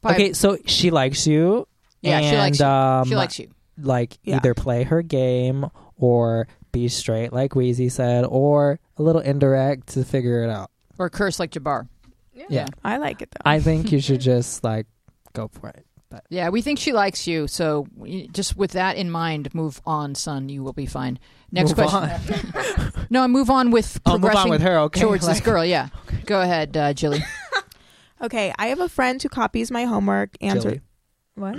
[0.02, 1.66] Five- Okay, so she likes you.
[2.02, 2.64] Yeah, she likes you.
[2.66, 3.50] um, she likes you.
[3.78, 4.36] Like Yeah.
[4.36, 5.66] either play her game
[5.96, 10.70] or be straight, like Wheezy said, or a little indirect to figure it out.
[10.98, 11.86] Or curse like Jabbar.
[12.48, 13.50] Yeah, I like it though.
[13.50, 14.86] I think you should just like
[15.32, 15.86] go for it.
[16.10, 17.46] But Yeah, we think she likes you.
[17.46, 17.86] So
[18.32, 20.48] just with that in mind, move on, son.
[20.48, 21.20] You will be fine.
[21.52, 22.52] Next Move question.
[23.10, 24.78] no, move on with Oh, move on progressing with her.
[24.80, 25.64] Okay, towards this girl.
[25.64, 25.88] Yeah,
[26.26, 27.22] go ahead, uh, Jilly.
[28.20, 30.30] okay, I have a friend who copies my homework.
[30.40, 30.80] Answer Jilly.
[31.36, 31.56] what?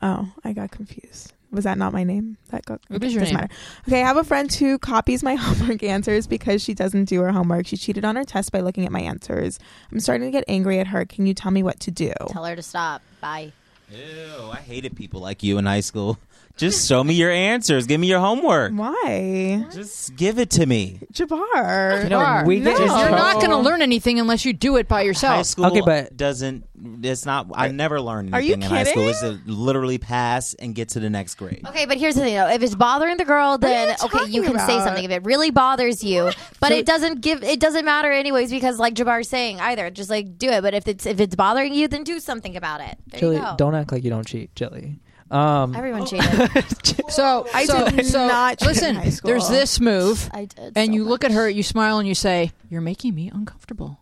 [0.00, 1.34] Oh, I got confused.
[1.56, 2.36] Was that not my name?
[2.50, 3.40] That got What is your doesn't name?
[3.50, 3.54] matter.
[3.88, 7.32] Okay, I have a friend who copies my homework answers because she doesn't do her
[7.32, 7.66] homework.
[7.66, 9.58] She cheated on her test by looking at my answers.
[9.90, 11.04] I'm starting to get angry at her.
[11.04, 12.12] Can you tell me what to do?
[12.28, 13.02] Tell her to stop.
[13.20, 13.52] Bye.
[13.90, 16.18] Ew, I hated people like you in high school.
[16.56, 17.86] Just show me your answers.
[17.86, 18.72] Give me your homework.
[18.72, 21.00] Why, Just give it to me.
[21.12, 22.04] Jabbar?
[22.04, 22.84] You know, Jabbar, we get No.
[22.84, 23.60] in You're not going to oh.
[23.60, 25.46] learn anything unless you do it by High yourself.
[25.46, 26.64] school Okay, but- doesn't.
[27.02, 27.46] It's not.
[27.54, 29.10] I never learned Are you anything in high school.
[29.12, 29.30] kidding?
[29.34, 31.62] It's to literally pass and get to the next grade.
[31.66, 32.48] Okay, but here's the thing though.
[32.48, 34.84] If it's bothering the girl, then you okay, you talking can say about?
[34.84, 35.04] something.
[35.04, 38.78] If it really bothers you, but So- it doesn't give it doesn't matter anyways because
[38.78, 40.60] like Jabbar's saying either, just like do it.
[40.62, 42.98] But if it's if it's bothering you, then do something about it.
[43.08, 43.54] There Jilly, you go.
[43.56, 44.98] don't act like you don't cheat, Jilly.
[45.30, 47.10] Um, Everyone cheated.
[47.10, 48.94] So I so, did so not cheat in listen.
[48.96, 49.30] high school.
[49.30, 50.72] There's this move, I did.
[50.76, 53.98] and so you look at her, you smile, and you say, "You're making me uncomfortable."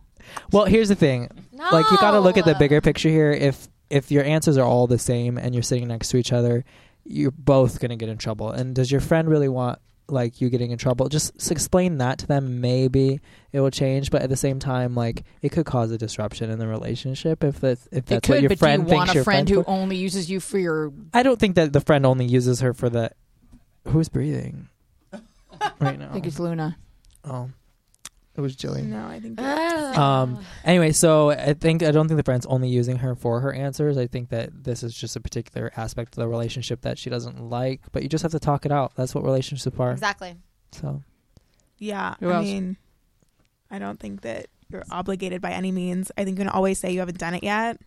[0.53, 1.29] well, here's the thing.
[1.53, 3.31] Like you got to look at the bigger picture here.
[3.31, 6.65] If if your answers are all the same and you're sitting next to each other,
[7.05, 8.51] you're both gonna get in trouble.
[8.51, 11.09] And does your friend really want like you getting in trouble?
[11.09, 12.61] Just explain that to them.
[12.61, 13.21] Maybe
[13.53, 16.59] it will change, but at the same time, like it could cause a disruption in
[16.59, 19.13] the relationship if that's if that's what could, your but friend do you want thinks
[19.13, 19.71] a your friend who for.
[19.71, 20.93] only uses you for your?
[21.13, 23.11] I don't think that the friend only uses her for the.
[23.89, 24.69] Who's breathing
[25.81, 26.09] right now?
[26.09, 26.77] I think it's Luna.
[27.25, 27.51] oh,
[28.37, 28.87] it was Jillian.
[28.87, 29.41] No, I think.
[29.41, 30.45] Um.
[30.65, 33.97] Anyway, so I think I don't think the friend's only using her for her answers.
[33.97, 37.41] I think that this is just a particular aspect of the relationship that she doesn't
[37.49, 37.81] like.
[37.93, 38.93] But you just have to talk it out.
[38.97, 39.93] That's what relationships are.
[39.93, 40.37] Exactly.
[40.73, 41.03] So
[41.79, 42.45] Yeah, Who I else?
[42.45, 42.77] mean,
[43.71, 46.11] I don't think that you're obligated by any means.
[46.19, 47.79] I think you can always say you haven't done it yet.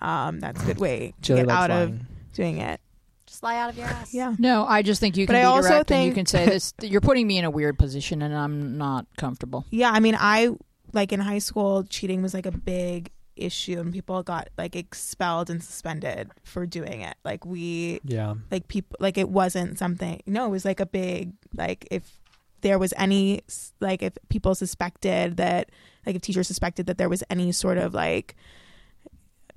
[0.00, 1.98] Um, that's a good way to Jilly get likes out of
[2.32, 2.80] doing it.
[3.28, 4.12] Just lie out of your ass.
[4.14, 4.34] Yeah.
[4.38, 6.72] No, I just think you can But I also direct and you can say this.
[6.82, 9.66] You're putting me in a weird position, and I'm not comfortable.
[9.70, 10.50] Yeah, I mean, I
[10.94, 15.50] like in high school, cheating was like a big issue, and people got like expelled
[15.50, 17.16] and suspended for doing it.
[17.24, 18.34] Like we, Yeah.
[18.50, 20.22] like people, like it wasn't something.
[20.26, 22.18] No, it was like a big like if
[22.62, 23.42] there was any
[23.80, 25.70] like if people suspected that
[26.06, 28.34] like if teachers suspected that there was any sort of like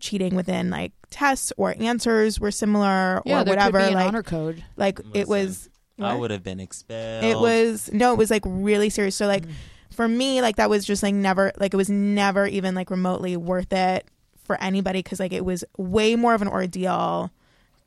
[0.02, 3.94] cheating within like tests or answers were similar Yeah, or there whatever could be an
[3.96, 4.64] like honor code.
[4.76, 7.24] like it was Listen, I would have been expelled.
[7.24, 9.44] it was no it was like really serious so like
[9.92, 13.38] for me like that was just like never like it was never even like remotely
[13.38, 14.06] worth it
[14.44, 17.30] for anybody because like it was way more of an ordeal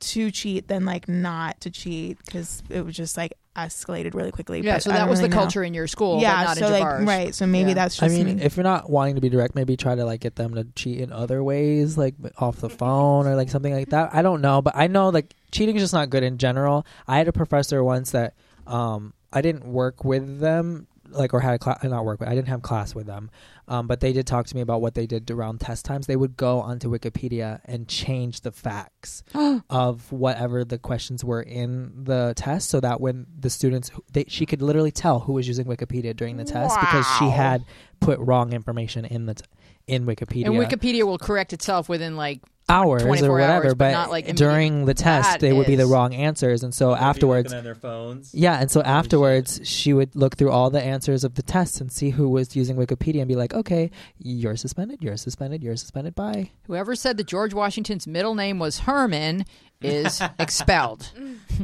[0.00, 4.60] to cheat than like not to cheat because it was just like escalated really quickly
[4.60, 5.40] Yeah, But so that was really the know.
[5.42, 7.06] culture in your school, yeah but not so in like Jabbar's.
[7.06, 7.74] right so maybe Yeah.
[7.74, 8.42] that's I mean, me.
[8.42, 10.98] if you're not wanting to be direct, maybe try to like get them to cheat
[10.98, 14.10] in other ways, like off the phone or like something like that.
[14.12, 16.84] I don't know, but I know like cheating is just not good in general.
[17.06, 18.34] I had a professor once that
[18.66, 22.34] um I didn't work with them like or had a class not work with I
[22.34, 23.30] didn't have class with them.
[23.66, 26.06] Um, but they did talk to me about what they did around test times.
[26.06, 29.22] They would go onto Wikipedia and change the facts
[29.70, 34.44] of whatever the questions were in the test so that when the students they, she
[34.44, 37.64] could literally tell who was using Wikipedia during the test because she had
[38.00, 39.44] put wrong information in the t-
[39.86, 40.46] in Wikipedia.
[40.46, 44.34] And Wikipedia will correct itself within like hours or whatever hours, but but, not, like,
[44.36, 48.34] during the test they would be the wrong answers and so afterwards on their phones.
[48.34, 51.80] yeah, and so Holy afterwards, she would look through all the answers of the tests
[51.80, 55.76] and see who was using Wikipedia and be like, okay, you're suspended, you're suspended, you're
[55.76, 56.50] suspended, bye.
[56.66, 59.44] whoever said that George Washington's middle name was Herman
[59.82, 61.10] is expelled.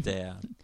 [0.00, 0.56] Damn.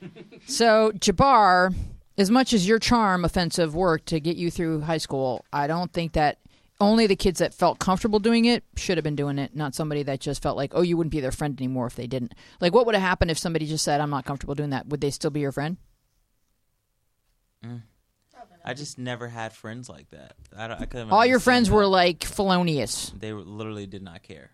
[0.46, 1.72] So Jabbar,
[2.18, 5.92] as much as your charm offensive worked to get you through high school, I don't
[5.92, 6.38] think that
[6.82, 10.02] only the kids that felt comfortable doing it should have been doing it, not somebody
[10.02, 12.34] that just felt like, oh, you wouldn't be their friend anymore if they didn't.
[12.60, 14.88] Like, what would have happened if somebody just said, I'm not comfortable doing that?
[14.88, 15.76] Would they still be your friend?
[17.64, 17.82] Mm.
[18.64, 20.34] I just never had friends like that.
[20.56, 21.10] I, don't, I couldn't.
[21.10, 21.74] All your friends that.
[21.74, 23.12] were like felonious.
[23.16, 24.50] They were, literally did not care.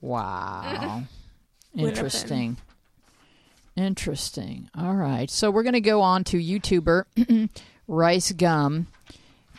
[0.00, 1.04] Wow.
[1.76, 2.56] Interesting.
[3.76, 4.68] Interesting.
[4.76, 5.30] All right.
[5.30, 7.48] So we're going to go on to YouTuber
[7.88, 8.88] Rice Gum.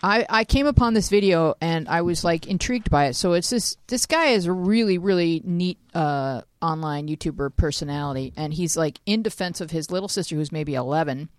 [0.04, 3.14] I, I came upon this video and I was like intrigued by it.
[3.16, 8.54] So it's this this guy is a really really neat uh, online YouTuber personality, and
[8.54, 11.30] he's like in defense of his little sister who's maybe eleven,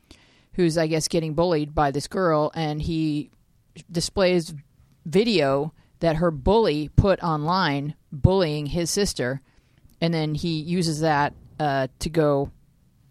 [0.54, 3.30] who's I guess getting bullied by this girl, and he
[3.90, 4.54] displays
[5.04, 9.42] video that her bully put online bullying his sister,
[10.00, 12.50] and then he uses that uh, to go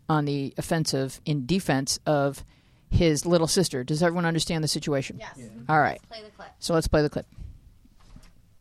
[0.10, 2.44] on the offensive in defense of
[2.94, 3.84] his little sister.
[3.84, 5.18] Does everyone understand the situation?
[5.20, 5.38] Yes.
[5.68, 6.00] All right.
[6.10, 6.50] Play the clip.
[6.60, 7.26] So let's play the clip.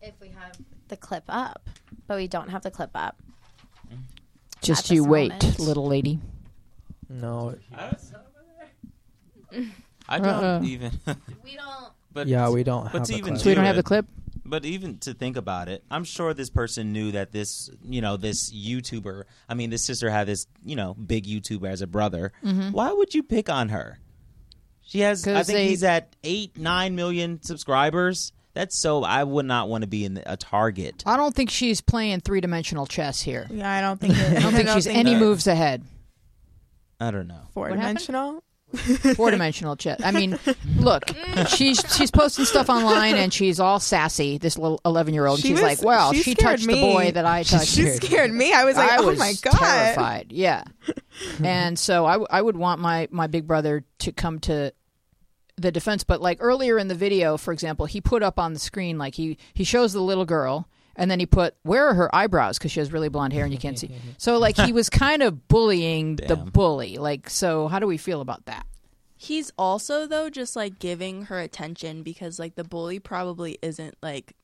[0.00, 0.56] If we have
[0.88, 1.68] the clip up,
[2.06, 3.16] but we don't have the clip up.
[4.62, 5.58] Just you wait, moment.
[5.58, 6.18] little lady.
[7.08, 7.56] No,
[10.08, 10.60] I don't Uh-uh.
[10.64, 10.92] even.
[11.44, 11.92] We don't.
[12.12, 13.40] but yeah, we don't but have to even clip.
[13.42, 14.06] So we don't do have the clip.
[14.44, 18.16] But even to think about it, I'm sure this person knew that this, you know,
[18.16, 19.24] this YouTuber.
[19.48, 22.32] I mean, this sister had this, you know, big YouTuber as a brother.
[22.44, 22.70] Mm-hmm.
[22.70, 23.98] Why would you pick on her?
[24.92, 25.26] She has.
[25.26, 25.32] I.
[25.32, 28.32] 'Cause think they- he's at eight, nine million subscribers.
[28.52, 29.02] That's so.
[29.02, 31.02] I would not want to be in a target.
[31.06, 33.46] I don't think she's playing three dimensional chess here.
[33.50, 35.82] yeah i don't think it, I don't think she's any that- moves ahead.
[37.00, 37.40] I don't know.
[37.54, 38.44] Four what dimensional.
[39.16, 40.00] Four dimensional chess.
[40.02, 40.38] I mean,
[40.76, 41.04] look,
[41.48, 44.38] she's she's posting stuff online and she's all sassy.
[44.38, 45.40] This little eleven year old.
[45.40, 46.80] She She's was- like, "Well, she she scared touched the me.
[46.92, 49.52] boy that I touched." she scared me i was like I oh was my god
[49.58, 50.26] terrified.
[50.32, 50.64] Yeah,
[51.44, 54.72] and so I, w- I would want my my big brother to come to
[55.62, 56.04] the defense.
[56.04, 59.14] But like earlier in the video, for example, he put up on the screen like
[59.14, 60.68] he he shows the little girl.
[60.94, 63.52] And then he put, "Where are her eyebrows?" Because she has really blonde hair and
[63.52, 63.90] you can't see.
[64.18, 66.50] So, like, he was kind of bullying the Damn.
[66.50, 66.98] bully.
[66.98, 68.66] Like, so how do we feel about that?
[69.16, 74.34] He's also though just like giving her attention because like the bully probably isn't like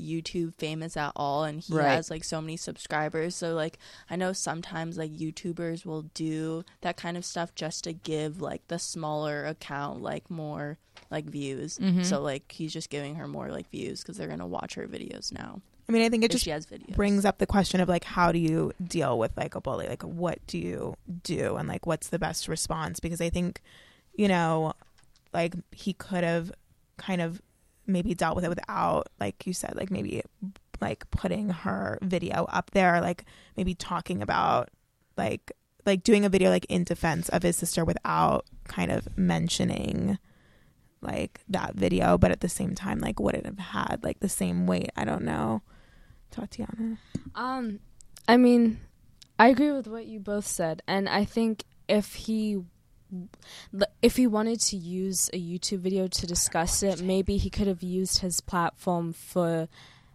[0.00, 1.94] YouTube famous at all and he Right.
[1.96, 3.34] has like so many subscribers.
[3.36, 7.92] So like I know sometimes like YouTubers will do that kind of stuff just to
[7.92, 10.78] give like the smaller account like more
[11.10, 11.78] like views.
[11.78, 12.04] Mhm.
[12.04, 14.86] So like he's just giving her more like views cuz they're going to watch her
[14.86, 15.60] videos now.
[15.88, 16.94] I mean, I think it just she has videos.
[16.94, 20.02] brings up the question of like how do you deal with like a bully like
[20.04, 23.60] what do you do and like what's the best response because i think
[24.14, 24.72] you know
[25.34, 26.52] like he could have
[26.96, 27.42] kind of
[27.92, 30.22] maybe dealt with it without like you said like maybe
[30.80, 33.24] like putting her video up there like
[33.56, 34.70] maybe talking about
[35.16, 35.52] like
[35.86, 40.18] like doing a video like in defense of his sister without kind of mentioning
[41.02, 42.18] like that video.
[42.18, 44.90] But at the same time like would it have had like the same weight?
[44.96, 45.62] I don't know.
[46.30, 46.98] Tatiana?
[47.34, 47.80] Um,
[48.28, 48.78] I mean,
[49.38, 52.62] I agree with what you both said, and I think if he
[54.02, 57.82] if he wanted to use a YouTube video to discuss it, maybe he could have
[57.82, 59.68] used his platform for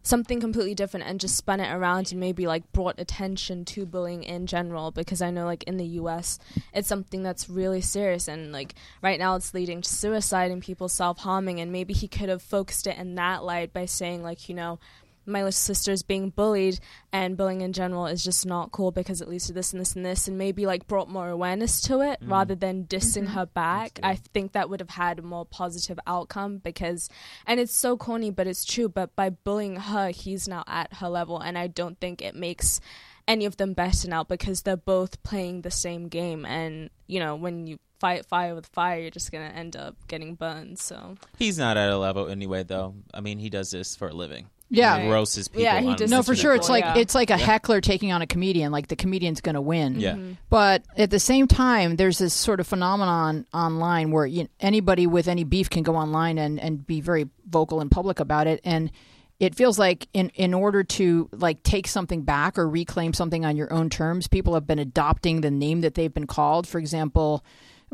[0.05, 4.23] something completely different and just spun it around and maybe like brought attention to bullying
[4.23, 6.37] in general because I know like in the US
[6.75, 10.87] it's something that's really serious and like right now it's leading to suicide and people
[10.89, 14.53] self-harming and maybe he could have focused it in that light by saying like you
[14.53, 14.77] know
[15.25, 16.79] my little sister's being bullied
[17.11, 19.95] and bullying in general is just not cool because it leads to this and this
[19.95, 22.29] and this and maybe like brought more awareness to it Mm.
[22.31, 23.33] rather than dissing Mhm.
[23.33, 27.09] her back i think that would have had a more positive outcome because
[27.47, 31.09] and it's so corny but it's true but by bullying her he's now at her
[31.09, 32.79] level and i don't think it makes
[33.27, 37.35] any of them better now because they're both playing the same game and you know
[37.35, 41.57] when you fight fire with fire you're just gonna end up getting burned so He's
[41.57, 42.93] not at a level anyway, though.
[43.13, 44.47] I mean, he does this for a living.
[44.69, 44.99] Yeah.
[44.99, 45.61] he roasts people.
[45.61, 46.55] Yeah, he on does No, for sure.
[46.55, 46.97] It's like yeah.
[46.97, 47.45] it's like a Yeah.
[47.45, 48.71] heckler taking on a comedian.
[48.71, 49.99] Like the comedian's going to win.
[49.99, 50.13] Yeah.
[50.15, 50.37] Mhm.
[50.49, 55.27] But at the same time, there's this sort of phenomenon online where you, anybody with
[55.27, 58.59] any beef can go online and, and be very vocal and public about it.
[58.63, 58.91] And
[59.39, 63.55] it feels like in, in order to like take something back or reclaim something on
[63.57, 66.67] your own terms, people have been adopting the name that they've been called.
[66.67, 67.43] For example,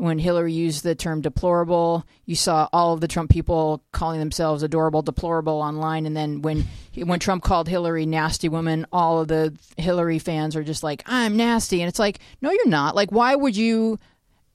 [0.02, 4.64] when Hillary used the term deplorable, you saw all of the Trump people calling themselves
[4.64, 6.06] adorable, deplorable online.
[6.06, 6.64] And then when
[6.96, 11.36] when Trump called Hillary nasty woman, all of the Hillary fans are just like, "I'm
[11.36, 12.96] nasty," and it's like, no, you're not.
[12.96, 14.00] Like, why would you?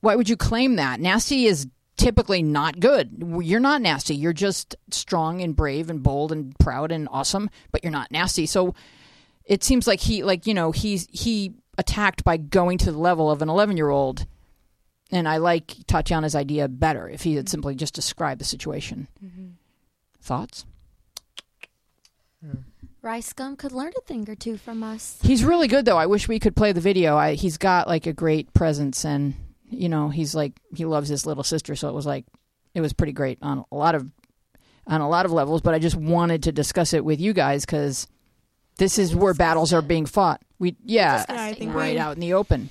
[0.02, 1.00] Why would you claim that?
[1.00, 3.40] Nasty is typically not good.
[3.42, 4.14] You're not nasty.
[4.14, 8.44] You're just strong and brave and bold and proud and awesome, but you're not nasty.
[8.44, 8.74] So
[9.46, 13.30] it seems like he, like you know, he's he attacked by going to the level
[13.30, 14.26] of an 11 year old.
[15.10, 17.50] And I like Tatiana's idea better if he had mm-hmm.
[17.50, 19.08] simply just described the situation.
[19.24, 19.46] Mm-hmm.
[20.20, 20.66] Thoughts?
[22.44, 22.60] Hmm.
[23.00, 25.18] Rice Gum could learn a thing or two from us.
[25.22, 25.96] He's really good though.
[25.96, 27.16] I wish we could play the video.
[27.16, 29.34] I, he's got like a great presence, and
[29.70, 32.26] you know, he's like he loves his little sister, so it was like
[32.74, 34.06] it was pretty great on a lot of
[34.86, 35.62] on a lot of levels.
[35.62, 38.08] But I just wanted to discuss it with you guys because
[38.78, 40.42] this is where battles are being fought.
[40.58, 42.68] We yeah, Yeah, I think right out in the open.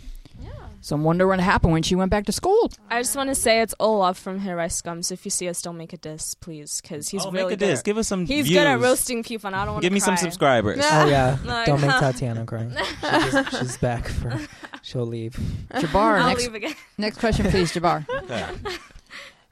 [0.88, 2.72] So I wonder what happened when she went back to school.
[2.90, 5.04] I just want to say it's all love from here, Rice Gum.
[5.04, 7.62] So if you see us, don't make a diss, please, because he's oh, really make
[7.62, 7.82] a diss.
[7.82, 8.26] Give us some.
[8.26, 8.58] He's views.
[8.58, 10.78] good at roasting people, and I don't want to Give me some subscribers.
[10.90, 11.90] Oh yeah, Like, don't make.
[12.00, 12.70] Tatiana cry.
[12.70, 14.40] She just, she's back for.
[14.82, 15.34] She'll leave.
[15.74, 16.76] Jabbar, I'll next leave again.
[16.98, 18.06] next question, please, Jabbar.
[18.24, 18.78] Okay.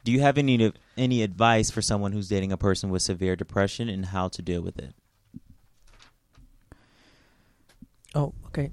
[0.05, 3.89] Do you have any any advice for someone who's dating a person with severe depression
[3.89, 4.93] and how to deal with it?
[8.13, 8.71] Oh, okay.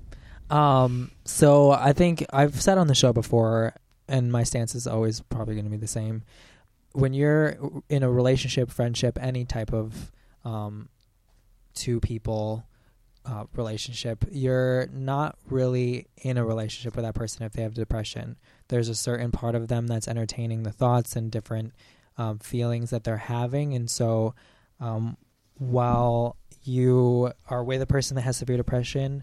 [0.52, 3.74] Um, so I think I've said on the show before,
[4.06, 6.24] and my stance is always probably going to be the same.
[6.92, 7.56] When you're
[7.88, 10.12] in a relationship, friendship, any type of
[10.44, 10.90] um,
[11.72, 12.66] two people
[13.24, 18.36] uh, relationship, you're not really in a relationship with that person if they have depression.
[18.68, 21.72] There's a certain part of them that's entertaining the thoughts and different
[22.18, 24.34] um, feelings that they're having, and so
[24.80, 25.16] um,
[25.56, 29.22] while you are with a person that has severe depression,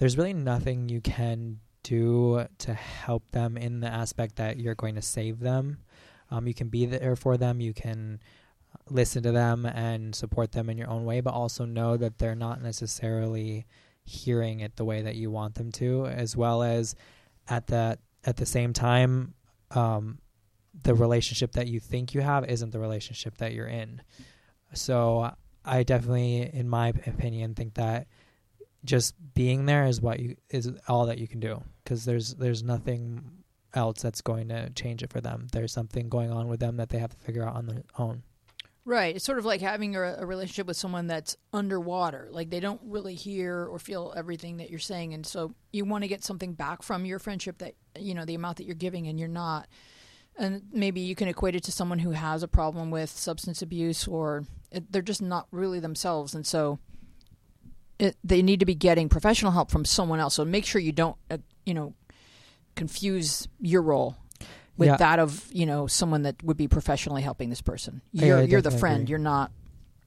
[0.00, 4.94] there's really nothing you can do to help them in the aspect that you're going
[4.94, 5.76] to save them.
[6.30, 7.60] Um, you can be there for them.
[7.60, 8.18] You can
[8.88, 12.34] listen to them and support them in your own way, but also know that they're
[12.34, 13.66] not necessarily
[14.02, 16.94] hearing it the way that you want them to, as well as
[17.46, 19.34] at that at the same time,
[19.72, 20.18] um,
[20.82, 24.00] the relationship that you think you have isn't the relationship that you're in.
[24.72, 25.30] So
[25.62, 28.06] I definitely, in my opinion, think that
[28.84, 32.62] just being there is what you is all that you can do because there's there's
[32.62, 33.22] nothing
[33.74, 35.46] else that's going to change it for them.
[35.52, 38.22] There's something going on with them that they have to figure out on their own.
[38.84, 39.14] Right.
[39.14, 42.28] It's sort of like having a, a relationship with someone that's underwater.
[42.30, 45.14] Like they don't really hear or feel everything that you're saying.
[45.14, 48.34] And so you want to get something back from your friendship that, you know, the
[48.34, 49.68] amount that you're giving and you're not
[50.36, 54.06] and maybe you can equate it to someone who has a problem with substance abuse
[54.08, 56.78] or it, they're just not really themselves and so
[58.00, 60.92] it, they need to be getting professional help from someone else so make sure you
[60.92, 61.36] don't uh,
[61.66, 61.94] you know
[62.76, 64.16] confuse your role
[64.76, 64.96] with Yeah.
[64.96, 68.62] that of you know someone that would be professionally helping this person you're I you're
[68.62, 69.10] the friend agree.
[69.10, 69.50] you're not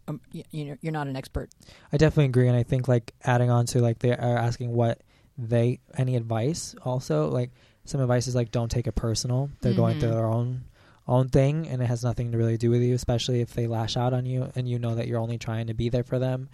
[0.08, 1.50] um, y- you know you're not an expert
[1.92, 5.02] I definitely agree, and I think like adding on to like they are asking what
[5.38, 7.52] they any advice also like
[7.86, 9.50] some advice is like don't take it personal.
[9.62, 10.14] They're going through Mhm.
[10.16, 10.64] their own
[11.06, 12.94] own thing, and it has nothing to really do with you.
[12.96, 15.74] Especially if they lash out on you, and you know that you're only trying to
[15.74, 16.48] be there for them.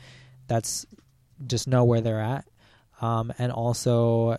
[0.47, 0.87] That's
[1.47, 2.45] just know where they're at,
[3.01, 4.37] um, and also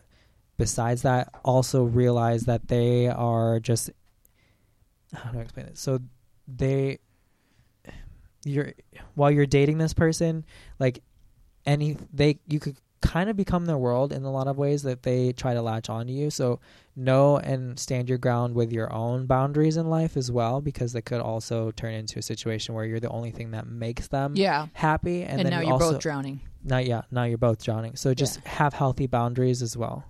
[0.57, 3.91] besides that, also realize that they are just
[5.13, 5.79] how do I explain it?
[5.79, 6.01] So
[6.47, 6.99] they
[8.45, 8.73] you're
[9.15, 10.45] while you're dating this person,
[10.79, 11.03] like
[11.67, 15.03] any they you could kind of become their world in a lot of ways that
[15.03, 16.31] they try to latch onto you.
[16.31, 16.61] So
[16.97, 21.03] know and stand your ground with your own boundaries in life as well, because it
[21.03, 24.67] could also turn into a situation where you're the only thing that makes them yeah
[24.75, 27.63] happy, and, and, then now you you're also, both drowning Now, yeah, now you're both
[27.63, 27.97] drowning.
[27.97, 30.05] So just have healthy boundaries as well.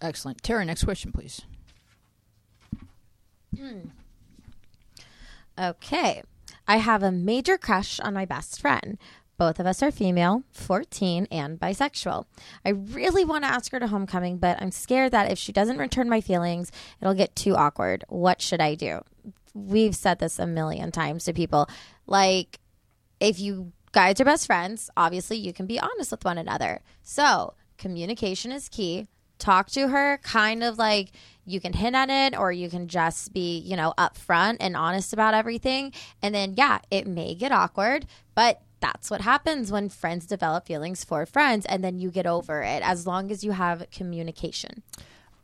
[0.00, 1.42] excellent tara next question please
[3.56, 3.80] hmm.
[5.58, 6.22] Okay.
[6.66, 8.98] I have a major crush on my best friend.
[9.38, 12.24] Both of us are female, 14, and bisexual.
[12.64, 15.78] I really want to ask her to homecoming, but I'm scared that if she doesn't
[15.78, 18.04] return my feelings, it'll get too awkward.
[18.08, 19.00] What should I do?
[19.54, 21.68] We've said this a million times to people.
[22.06, 22.58] Like,
[23.20, 26.80] if you guys are best friends, obviously you can be honest with one another.
[27.02, 29.06] So, communication is key.
[29.38, 31.12] Talk to her, kind of like
[31.44, 35.12] you can hint at it, or you can just be, you know, upfront and honest
[35.12, 35.92] about everything.
[36.20, 41.04] And then, yeah, it may get awkward, but that's what happens when friends develop feelings
[41.04, 44.82] for friends, and then you get over it as long as you have communication.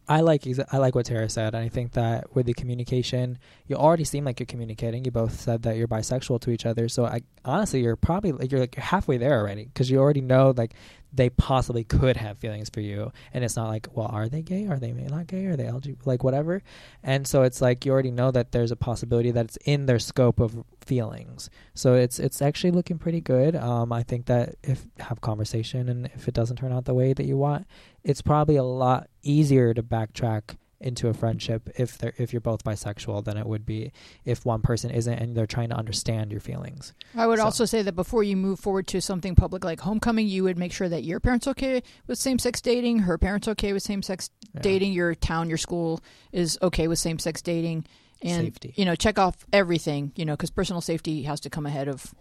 [0.06, 3.76] I like I like what Tara said, and I think that with the communication, you
[3.76, 5.04] already seem like you're communicating.
[5.04, 8.50] You both said that you're bisexual to each other, so I honestly you're probably like
[8.52, 10.74] you're like halfway there already because you already know like
[11.14, 14.66] they possibly could have feelings for you, and it's not like well are they gay?
[14.66, 15.46] Are they not gay?
[15.46, 16.06] Are they LGBT?
[16.06, 16.62] Like whatever,
[17.02, 19.98] and so it's like you already know that there's a possibility that it's in their
[19.98, 21.50] scope of feelings.
[21.74, 23.56] So it's it's actually looking pretty good.
[23.56, 27.12] Um, I think that if have conversation and if it doesn't turn out the way
[27.12, 27.66] that you want,
[28.02, 32.62] it's probably a lot easier to backtrack into a friendship if they're if you're both
[32.62, 33.90] bisexual than it would be
[34.24, 36.92] if one person isn't and they're trying to understand your feelings.
[37.16, 40.28] I would So- also say that before you move forward to something public like homecoming,
[40.28, 43.72] you would make sure that your parents okay with same sex dating, her parents okay
[43.72, 44.60] with same sex Yeah.
[44.60, 46.00] dating, your town, your school
[46.32, 47.86] is okay with same sex dating,
[48.22, 48.72] and Safety.
[48.76, 52.14] you know check off everything, you know, because personal safety has to come ahead of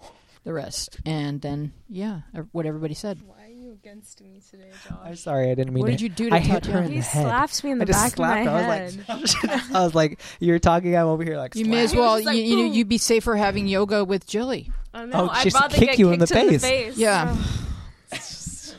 [0.43, 3.19] the rest, and then yeah, what everybody said.
[3.25, 3.52] Why are you
[3.83, 4.69] against me today,
[5.03, 5.91] I'm sorry, I didn't mean what to.
[5.93, 6.79] did you do to I hit Tatiana?
[6.79, 7.23] her in He the head.
[7.25, 8.49] slaps me in I the just back of my her.
[8.49, 9.05] I head.
[9.21, 10.95] was like, I was like, you're talking.
[10.95, 11.55] I'm over here like.
[11.55, 12.23] You may as well.
[12.23, 14.71] like, you, you know, you'd be safer having yoga with Jilly.
[14.93, 15.23] I know.
[15.25, 16.61] Oh, I'd just rather kick get you in the in the face.
[16.61, 16.97] face.
[16.97, 17.35] Yeah.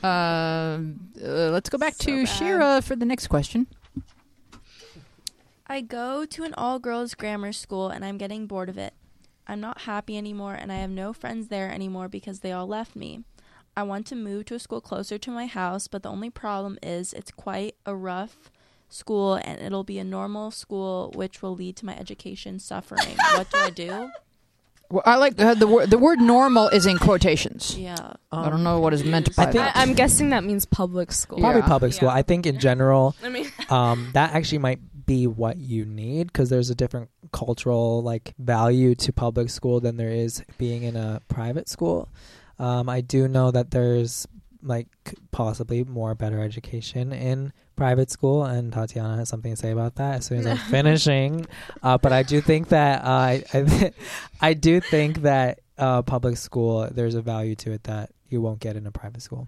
[0.02, 0.08] Oh.
[0.08, 2.28] Um, uh, let's go back So to bad.
[2.28, 3.66] Shira for the next question.
[5.66, 8.94] I go to an all girls grammar school and I'm getting bored of it.
[9.46, 12.94] I'm not happy anymore and I have no friends there anymore because they all left
[12.96, 13.24] me.
[13.76, 16.78] I want to move to a school closer to my house, but the only problem
[16.82, 18.50] is it's quite a rough
[18.88, 23.16] school and it'll be a normal school which will lead to my education suffering.
[23.34, 24.10] what do I do?
[24.90, 25.88] Well, I like uh, the word.
[25.90, 27.76] The word "normal" is in quotations.
[27.76, 28.12] Yeah.
[28.30, 29.74] I don't know what is meant by I think- that.
[29.76, 31.38] I, I'm guessing that means public school.
[31.40, 31.66] Probably Yeah.
[31.66, 32.08] public school.
[32.10, 32.14] Yeah.
[32.16, 36.50] I think in general, I mean, um, that actually might be what you need because
[36.50, 41.22] there's a different cultural like value to public school than there is being in a
[41.28, 42.10] private school.
[42.58, 44.26] Um, I do know that there's
[44.62, 44.88] like
[45.30, 50.16] possibly more better education in private school, and Tatiana has something to say about that
[50.16, 51.46] as soon as I'm finishing.
[51.82, 53.92] Uh, but I do think that uh, I I,
[54.40, 58.60] I do think that uh, public school there's a value to it that you won't
[58.60, 59.46] get in a private school.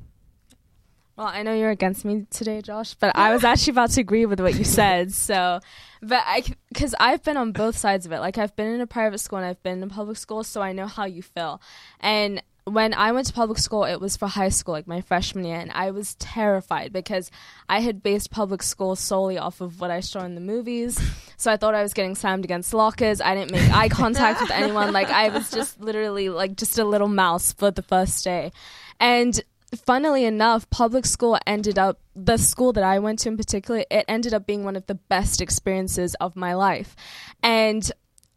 [1.16, 4.26] well, I know you're against me today, Josh, but I was actually about to agree
[4.26, 5.12] with what you said.
[5.12, 5.60] So,
[6.02, 8.20] but I, because I've been on both sides of it.
[8.20, 10.60] Like I've been in a private school and I've been in a public school, so
[10.60, 11.60] I know how you feel.
[12.00, 15.44] And when I went to public school, it was for high school, like my freshman
[15.44, 17.30] year, and I was terrified because
[17.68, 21.00] I had based public school solely off of what I saw in the movies.
[21.38, 23.20] So I thought I was getting slammed against lockers.
[23.20, 24.94] I didn't make eye contact with anyone.
[24.94, 28.52] Like I was just literally like just a little mouse for the first day.
[28.98, 29.38] And
[29.84, 34.06] funnily enough, public school ended up the school that I went to in particular, it
[34.08, 36.96] ended up being one of the best experiences of my life.
[37.42, 37.92] And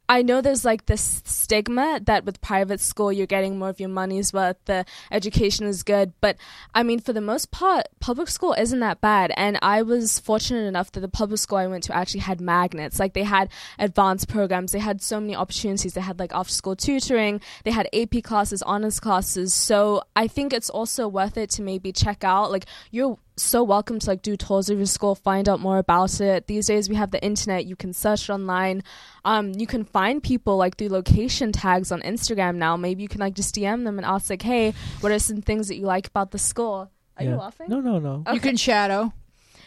[0.09, 3.89] I know there's like this stigma that with private school you're getting more of your
[3.89, 6.35] money's worth, the education is good, but
[6.73, 9.31] I mean for the most part public school isn't that bad.
[9.37, 12.99] And I was fortunate enough that the public school I went to actually had magnets.
[12.99, 16.75] Like they had advanced programs, they had so many opportunities, they had like after school
[16.75, 19.53] tutoring, they had AP classes, honors classes.
[19.53, 23.99] So I think it's also worth it to maybe check out like you're so welcome
[23.99, 26.47] to like do tours of your school, find out more about it.
[26.47, 28.83] These days we have the internet, you can search online.
[29.25, 32.75] Um, you can find people like through location tags on Instagram now.
[32.77, 35.67] Maybe you can like just DM them and ask like, hey, what are some things
[35.69, 36.91] that you like about the school?
[37.17, 37.31] Are Yeah.
[37.31, 37.67] you laughing?
[37.69, 38.23] No, no, no.
[38.33, 39.13] You can shadow.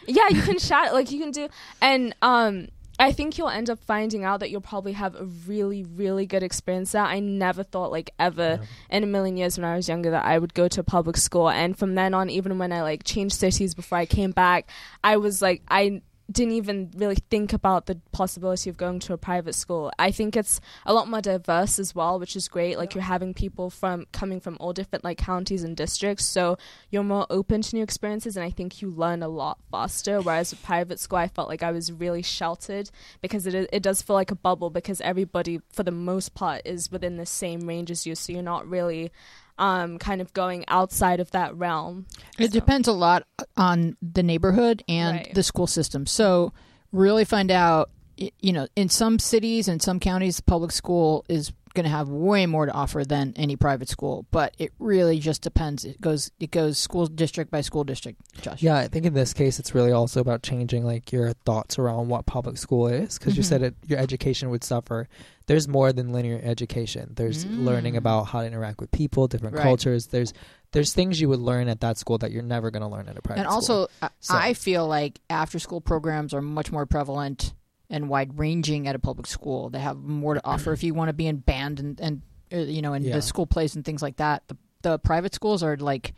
[0.07, 0.93] Yeah, you can shadow.
[0.93, 1.47] like you can do
[1.81, 2.67] and um
[3.03, 6.41] I think you'll end up finding out that you'll probably have a really, really good
[6.41, 7.01] experience there.
[7.01, 10.39] I never thought, like, ever in a million years when I was younger that I
[10.39, 11.49] would go to a public school.
[11.49, 14.69] And from then on, even when I, like, changed cities before I came back,
[15.03, 16.01] I was like, I
[16.31, 19.91] didn't even really think about the possibility of going to a private school.
[19.99, 22.77] I think it's a lot more diverse as well, which is great.
[22.77, 26.25] Like, you're having people from coming from all different, like, counties and districts.
[26.25, 26.57] So
[26.89, 28.37] you're more open to new experiences.
[28.37, 30.21] And I think you learn a lot faster.
[30.21, 32.89] Whereas with private school, I felt like I was really sheltered
[33.21, 36.91] because it, it does feel like a bubble because everybody, for the most part, is
[36.91, 38.15] within the same range as you.
[38.15, 39.11] So you're not really
[39.57, 42.05] um, kind of going outside of that realm.
[42.39, 43.25] It So- depends a lot
[43.57, 45.33] on the neighborhood and Right.
[45.33, 46.05] the school system.
[46.05, 46.53] So,
[46.91, 51.83] really find out, you know, in some cities and some counties, public school is going
[51.85, 54.25] to have way more to offer than any private school.
[54.31, 55.85] But it really just depends.
[55.85, 58.21] It goes it goes school district by school district.
[58.41, 58.61] Josh.
[58.61, 62.09] Yeah, I think in this case, it's really also about changing like your thoughts around
[62.09, 63.47] what public school is, because you Mhm.
[63.47, 65.07] said it, your education would suffer.
[65.47, 67.13] There's more than linear education.
[67.15, 67.65] There's Mm.
[67.65, 69.63] learning about how to interact with people, different Right.
[69.63, 70.07] cultures.
[70.07, 70.33] There's
[70.71, 73.15] there's things you would learn at that school that you're never going to learn at
[73.15, 73.81] a private and school.
[73.81, 77.53] also, I- So- I feel like after school programs are much more prevalent
[77.89, 79.69] and wide ranging at a public school.
[79.69, 82.21] They have more to offer if you want to be in band and, and
[82.51, 83.13] uh, you know, in Yeah.
[83.15, 84.43] the school plays and things like that.
[84.47, 86.13] The, the private schools are like,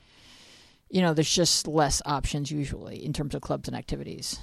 [0.90, 4.40] you know, there's just less options usually in terms of clubs and activities.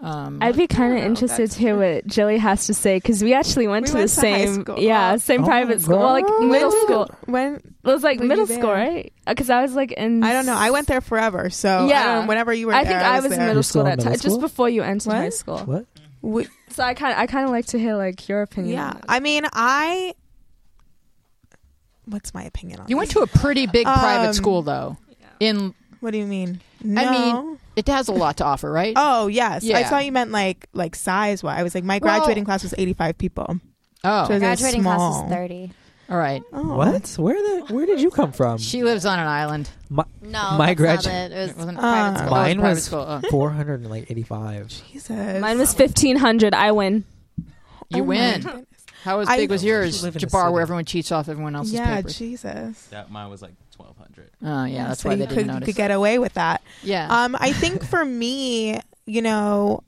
[0.00, 3.32] Um, I'd be kind of interested to hear what Jilly has to say because we
[3.32, 4.78] actually went We to went the to same, school.
[4.80, 7.10] yeah, same Oh, private school, well, like middle When school.
[7.26, 8.58] When It was like Were you middle there?
[8.58, 9.12] school, right?
[9.26, 10.22] Because I was like in.
[10.22, 10.56] I don't know.
[10.56, 11.48] I went there forever.
[11.48, 12.26] So Yeah.
[12.26, 14.12] Whenever you were I there, think I was, in middle school still in that time,
[14.12, 15.16] middle just before you entered What?
[15.16, 15.58] high school.
[15.60, 15.86] what?
[16.24, 18.74] We- So I kind, I kind of like to hear like your opinion.
[18.74, 18.94] yeah.
[19.08, 20.14] I mean, I.
[22.06, 23.14] What's my opinion on you went this?
[23.16, 24.96] to a pretty big private Um, school though.
[25.40, 26.60] In What do you mean?
[26.82, 27.00] No.
[27.02, 28.92] I mean, it has a lot to offer, right?
[28.96, 29.88] Oh yes, I Yeah.
[29.88, 31.42] thought you meant like like size.
[31.42, 31.58] Wise.
[31.58, 33.58] I was like, my Well- graduating class was eighty five people.
[34.02, 35.24] Oh, So- Graduating class small.
[35.26, 35.72] is 30.
[36.10, 36.42] All right.
[36.52, 36.76] Oh.
[36.76, 37.08] What?
[37.18, 37.34] Where
[37.66, 37.72] the?
[37.74, 38.58] Where did you come from?
[38.58, 39.70] She lives on an island.
[39.88, 41.32] My, No, My that's gradu- not it.
[41.32, 42.28] It was It wasn't Uh, private school.
[42.28, 43.06] Oh, it mine private was school.
[43.08, 43.20] Oh.
[43.30, 44.68] four hundred and like eighty five.
[44.92, 45.40] Jesus.
[45.40, 46.54] Mine was fifteen hundred.
[46.54, 47.04] I win.
[47.38, 47.44] You
[47.90, 48.40] Oh my win.
[48.42, 48.66] goodness.
[49.04, 50.52] How as I- big was yours, You live in a Jabbar, city.
[50.52, 52.16] where everyone cheats off everyone else's Yeah, papers?
[52.18, 52.86] Jesus.
[52.86, 54.30] That mine was like twelve hundred.
[54.42, 55.66] Oh, yeah, that's so why you they could, didn't notice.
[55.66, 56.62] could get away with that.
[56.82, 57.08] yeah.
[57.24, 59.82] Um, I think for me, you know,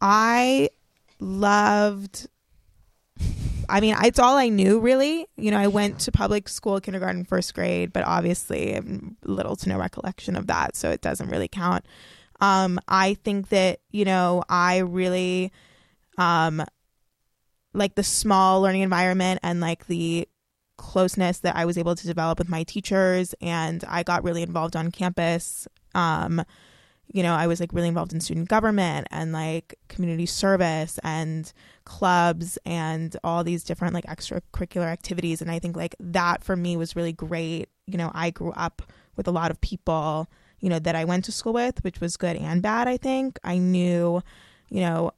[0.00, 0.70] I
[1.18, 2.28] loved.
[3.70, 5.26] I mean, it's all I knew really.
[5.36, 8.80] You know, I went to public school, kindergarten, first grade, but obviously,
[9.24, 11.86] little to no recollection of that, so it doesn't really count.
[12.40, 15.52] Um, I think that you know, I really,
[16.18, 16.64] um,
[17.72, 20.28] like the small learning environment and like the
[20.76, 24.76] closeness that I was able to develop with my teachers, and I got really involved
[24.76, 25.68] on campus.
[25.94, 26.42] Um,
[27.12, 31.52] you know, I was like really involved in student government and like community service and
[31.84, 35.42] clubs and all these different like extracurricular activities.
[35.42, 37.68] And I think like that for me was really great.
[37.86, 38.82] You know, I grew up
[39.16, 40.28] with a lot of people,
[40.60, 43.40] you know, that I went to school with, which was good and bad, I think.
[43.42, 44.22] I knew,
[44.68, 45.10] you know,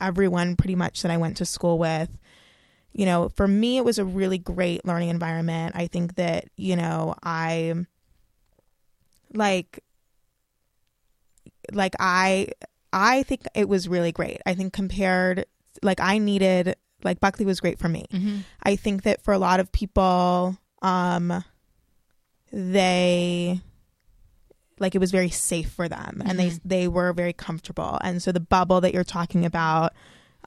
[0.00, 2.16] everyone pretty much that I went to school with.
[2.92, 5.74] You know, for me, it was a really great learning environment.
[5.74, 7.74] I think that, you know, I
[9.32, 9.82] like
[11.72, 12.48] like I
[12.92, 14.40] I think it was really great.
[14.46, 15.46] I think compared
[15.82, 18.06] like I needed like Buckley was great for me.
[18.12, 18.38] mm-hmm.
[18.62, 21.44] I think that for a lot of people um
[22.52, 23.60] they
[24.78, 26.60] like it was very safe for them and they Mhm.
[26.64, 27.98] they were very comfortable.
[28.02, 29.92] And so the bubble that you're talking about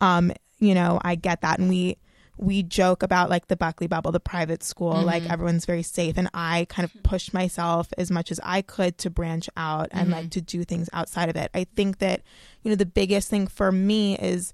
[0.01, 1.97] um you know, I get that and we
[2.38, 5.31] we joke about like the Buckley bubble, the private school, like Mhm.
[5.31, 6.17] everyone's very safe.
[6.17, 10.09] And I kind of pushed myself as much as I could to branch out and
[10.09, 10.11] Mhm.
[10.11, 11.51] like to do things outside of it.
[11.53, 12.21] I think that,
[12.63, 14.51] you know, the biggest thing for me is,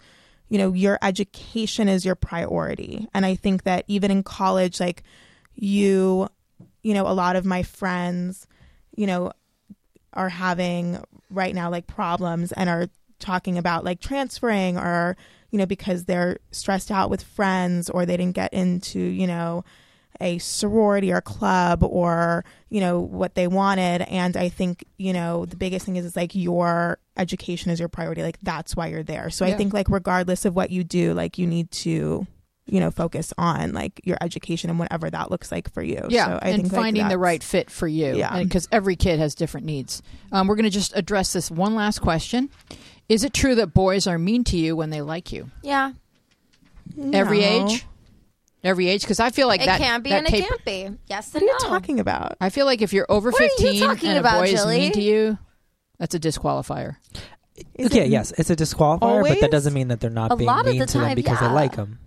[0.50, 3.08] you know, your education is your priority.
[3.14, 5.04] And I think that even in college, like
[5.56, 6.28] you,
[6.84, 8.46] you know, a lot of my friends,
[8.96, 9.32] you know,
[10.14, 12.88] are having right now like problems and are
[13.20, 15.16] talking about like transferring or
[15.52, 19.64] you know, because they're stressed out with friends or they didn't get into, you know,
[20.22, 25.46] a sorority or club or you know what they wanted and i think you know
[25.46, 29.04] the biggest thing is it's like your education is your priority like that's why you're
[29.04, 29.54] there so Yeah.
[29.54, 32.26] i think like regardless of what you do like you need to
[32.66, 36.26] you know focus on like your education and whatever that looks like for you Yeah,
[36.26, 38.18] so i and think like, finding the right fit for you.
[38.18, 38.44] Yeah.
[38.44, 40.02] because every kid has different needs.
[40.34, 42.50] Um, we're going to just address this one last question:
[43.10, 45.50] Is it true that boys are mean to you when they like you?
[45.64, 45.94] Yeah,
[47.14, 47.46] Every No.
[47.68, 47.86] age,
[48.64, 49.02] every age.
[49.02, 50.90] Because I feel like it that can be that and it can't be.
[51.08, 51.68] Yes what and are you no.
[51.70, 54.20] talking about I feel like if you're over What are you fifteen talking and a
[54.22, 54.80] about, boy is Jilly?
[54.80, 55.38] mean to you,
[55.98, 56.96] that's a disqualifier.
[57.76, 59.42] Is okay, it- yes, it's a disqualifier, but always?
[59.42, 61.16] that doesn't mean that they're not A being lot of mean the to them time,
[61.16, 61.48] because yeah.
[61.50, 62.00] they like them.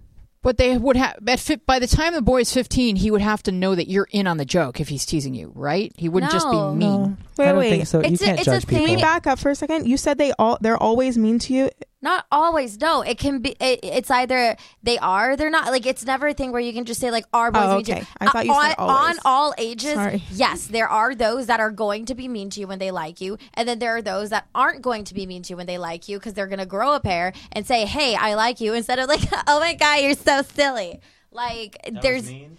[0.42, 3.42] But they would have at fit by the time the boy's fifteen, he would have
[3.44, 5.92] to know that you're in on the joke if he's teasing you, right?
[5.96, 6.74] He wouldn't just be No.
[6.74, 6.88] mean.
[6.88, 7.70] No, Wait, I don't wait.
[7.70, 7.98] think so.
[8.00, 8.78] you It's a- can't it's a judge thing.
[8.78, 9.02] Can we people.
[9.02, 9.86] back up for a second?
[9.86, 11.70] You said they all they're always mean to you.
[12.02, 12.80] Not always.
[12.80, 13.50] No, it can be.
[13.60, 15.66] It, it's either they are, they're not.
[15.68, 17.84] Like it's never a thing where you can just say like, "Are boys Oh, mean
[17.84, 18.00] to okay.
[18.00, 19.16] you?" I thought you on, said always.
[19.18, 19.94] on all ages.
[19.94, 20.22] Sorry.
[20.32, 23.20] Yes, there are those that are going to be mean to you when they like
[23.20, 25.66] you, and then there are those that aren't going to be mean to you when
[25.66, 28.60] they like you because they're going to grow a pair and say, "Hey, I like
[28.60, 30.98] you," instead of like, "Oh my god, you're so silly."
[31.30, 32.56] Like there's mean.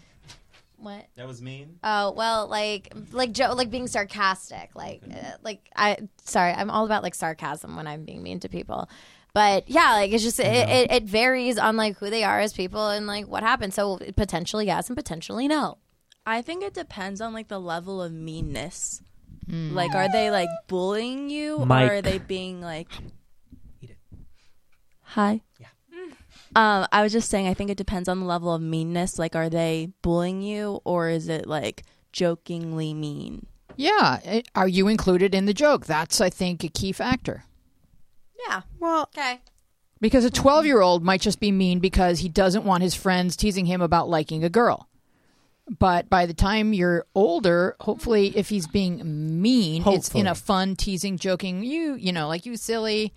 [0.78, 1.06] what.
[1.18, 1.80] That was mean.
[1.84, 6.86] Oh well, like like Joe, like being sarcastic, like uh, like I sorry, I'm all
[6.86, 8.90] about like sarcasm when I'm being mean to people,
[9.34, 12.54] but yeah, like it's just it, it, it varies on like who they are as
[12.54, 13.76] people and like what happens.
[13.76, 15.78] So potentially yes and potentially no.
[16.26, 19.02] I think it depends on like the level of meanness.
[19.50, 19.74] Hmm.
[19.74, 21.90] Like, are they like bullying you, Mike.
[21.90, 22.88] or are they being like?
[23.82, 23.98] Eat it.
[25.02, 25.42] Hi.
[25.60, 25.68] Yeah.
[25.94, 26.12] Mm.
[26.56, 27.48] Um, I was just saying.
[27.48, 29.20] I think it depends on the level of meanness.
[29.20, 33.48] Like, are they bullying you, or is it like jokingly mean?
[33.76, 35.88] Yeah, eh, are you included in the joke?
[35.88, 37.44] That's I think a key factor.
[38.48, 38.62] Yeah.
[38.80, 39.40] Well, Okay.
[40.02, 43.38] Because a 12 year old might just be mean because he doesn't want his friends
[43.38, 44.90] teasing him about liking a girl.
[45.80, 50.76] But by the time you're older, hopefully, if he's being mean, it's in a fun,
[50.76, 53.14] teasing, joking, you, you know, like you silly,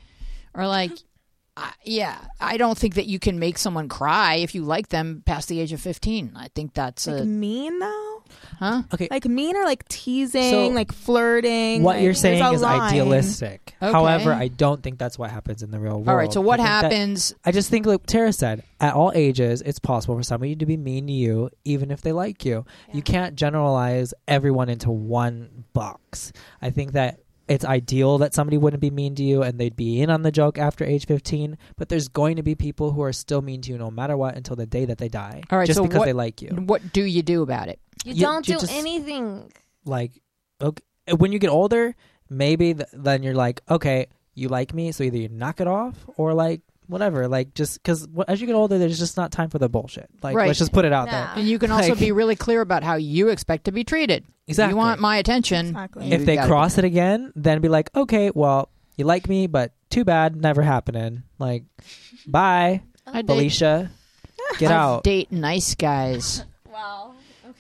[0.55, 0.93] or like,
[1.57, 5.24] I yeah, I don't think that you can make someone cry if you like them
[5.27, 6.35] past the age of 15.
[6.37, 8.15] I think that's like a, mean though.
[8.59, 8.83] Huh?
[8.95, 11.83] Okay, Like mean or like teasing, So, like flirting.
[11.83, 12.81] what like, you're there's saying a is line.
[12.81, 13.74] idealistic.
[13.83, 13.93] Okay.
[13.93, 16.09] However, I don't think that's what happens in the real world.
[16.09, 17.35] All right, so what I think that- happens?
[17.45, 20.77] I just think, like Tara said, at all ages, it's possible for somebody to be
[20.77, 22.64] mean to you, even if they like you.
[22.93, 26.33] You can't generalize everyone into one box.
[26.62, 30.03] I think that it's ideal that somebody wouldn't be mean to you and they'd be
[30.03, 33.12] in on the joke after age 15, but there's going to be people who are
[33.12, 35.43] still mean to you no matter what until the day that they die.
[35.51, 36.49] All right, just so because what- they like you.
[36.49, 37.79] What do you do about it?
[38.07, 39.52] You You- don't you do just- anything.
[39.84, 40.12] like
[40.61, 40.82] okay
[41.16, 41.94] when you get older
[42.30, 45.94] maybe th- then you're like okay you like me so either you knock it off
[46.16, 49.59] or like whatever like just because as you get older there's just not time for
[49.59, 50.46] the bullshit like Right.
[50.46, 51.12] let's just put it out No.
[51.12, 53.82] there And you can also Like- be really clear about how you expect to be
[53.84, 54.24] treated.
[54.48, 54.72] Exactly.
[54.72, 55.66] you want my attention.
[55.68, 56.12] Exactly.
[56.12, 60.04] if they cross it again then be like okay well you like me but too
[60.04, 61.64] bad never happening like
[62.26, 63.90] bye I date, alicia
[64.59, 66.44] get I out date nice guys.
[66.76, 67.14] Wow.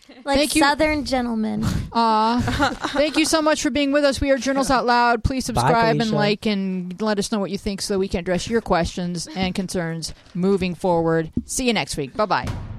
[0.24, 0.62] Like Thank you.
[0.62, 1.64] Southern gentlemen.
[1.92, 2.40] Aw.
[2.94, 4.20] Thank you so much for being with us.
[4.20, 5.22] We are Journeys Out Loud.
[5.22, 6.16] Please subscribe and Felicia.
[6.16, 9.54] like and let us know what you think so we can address your questions and
[9.54, 11.30] concerns moving forward.
[11.44, 12.16] See you next week.
[12.16, 12.75] Bye bye.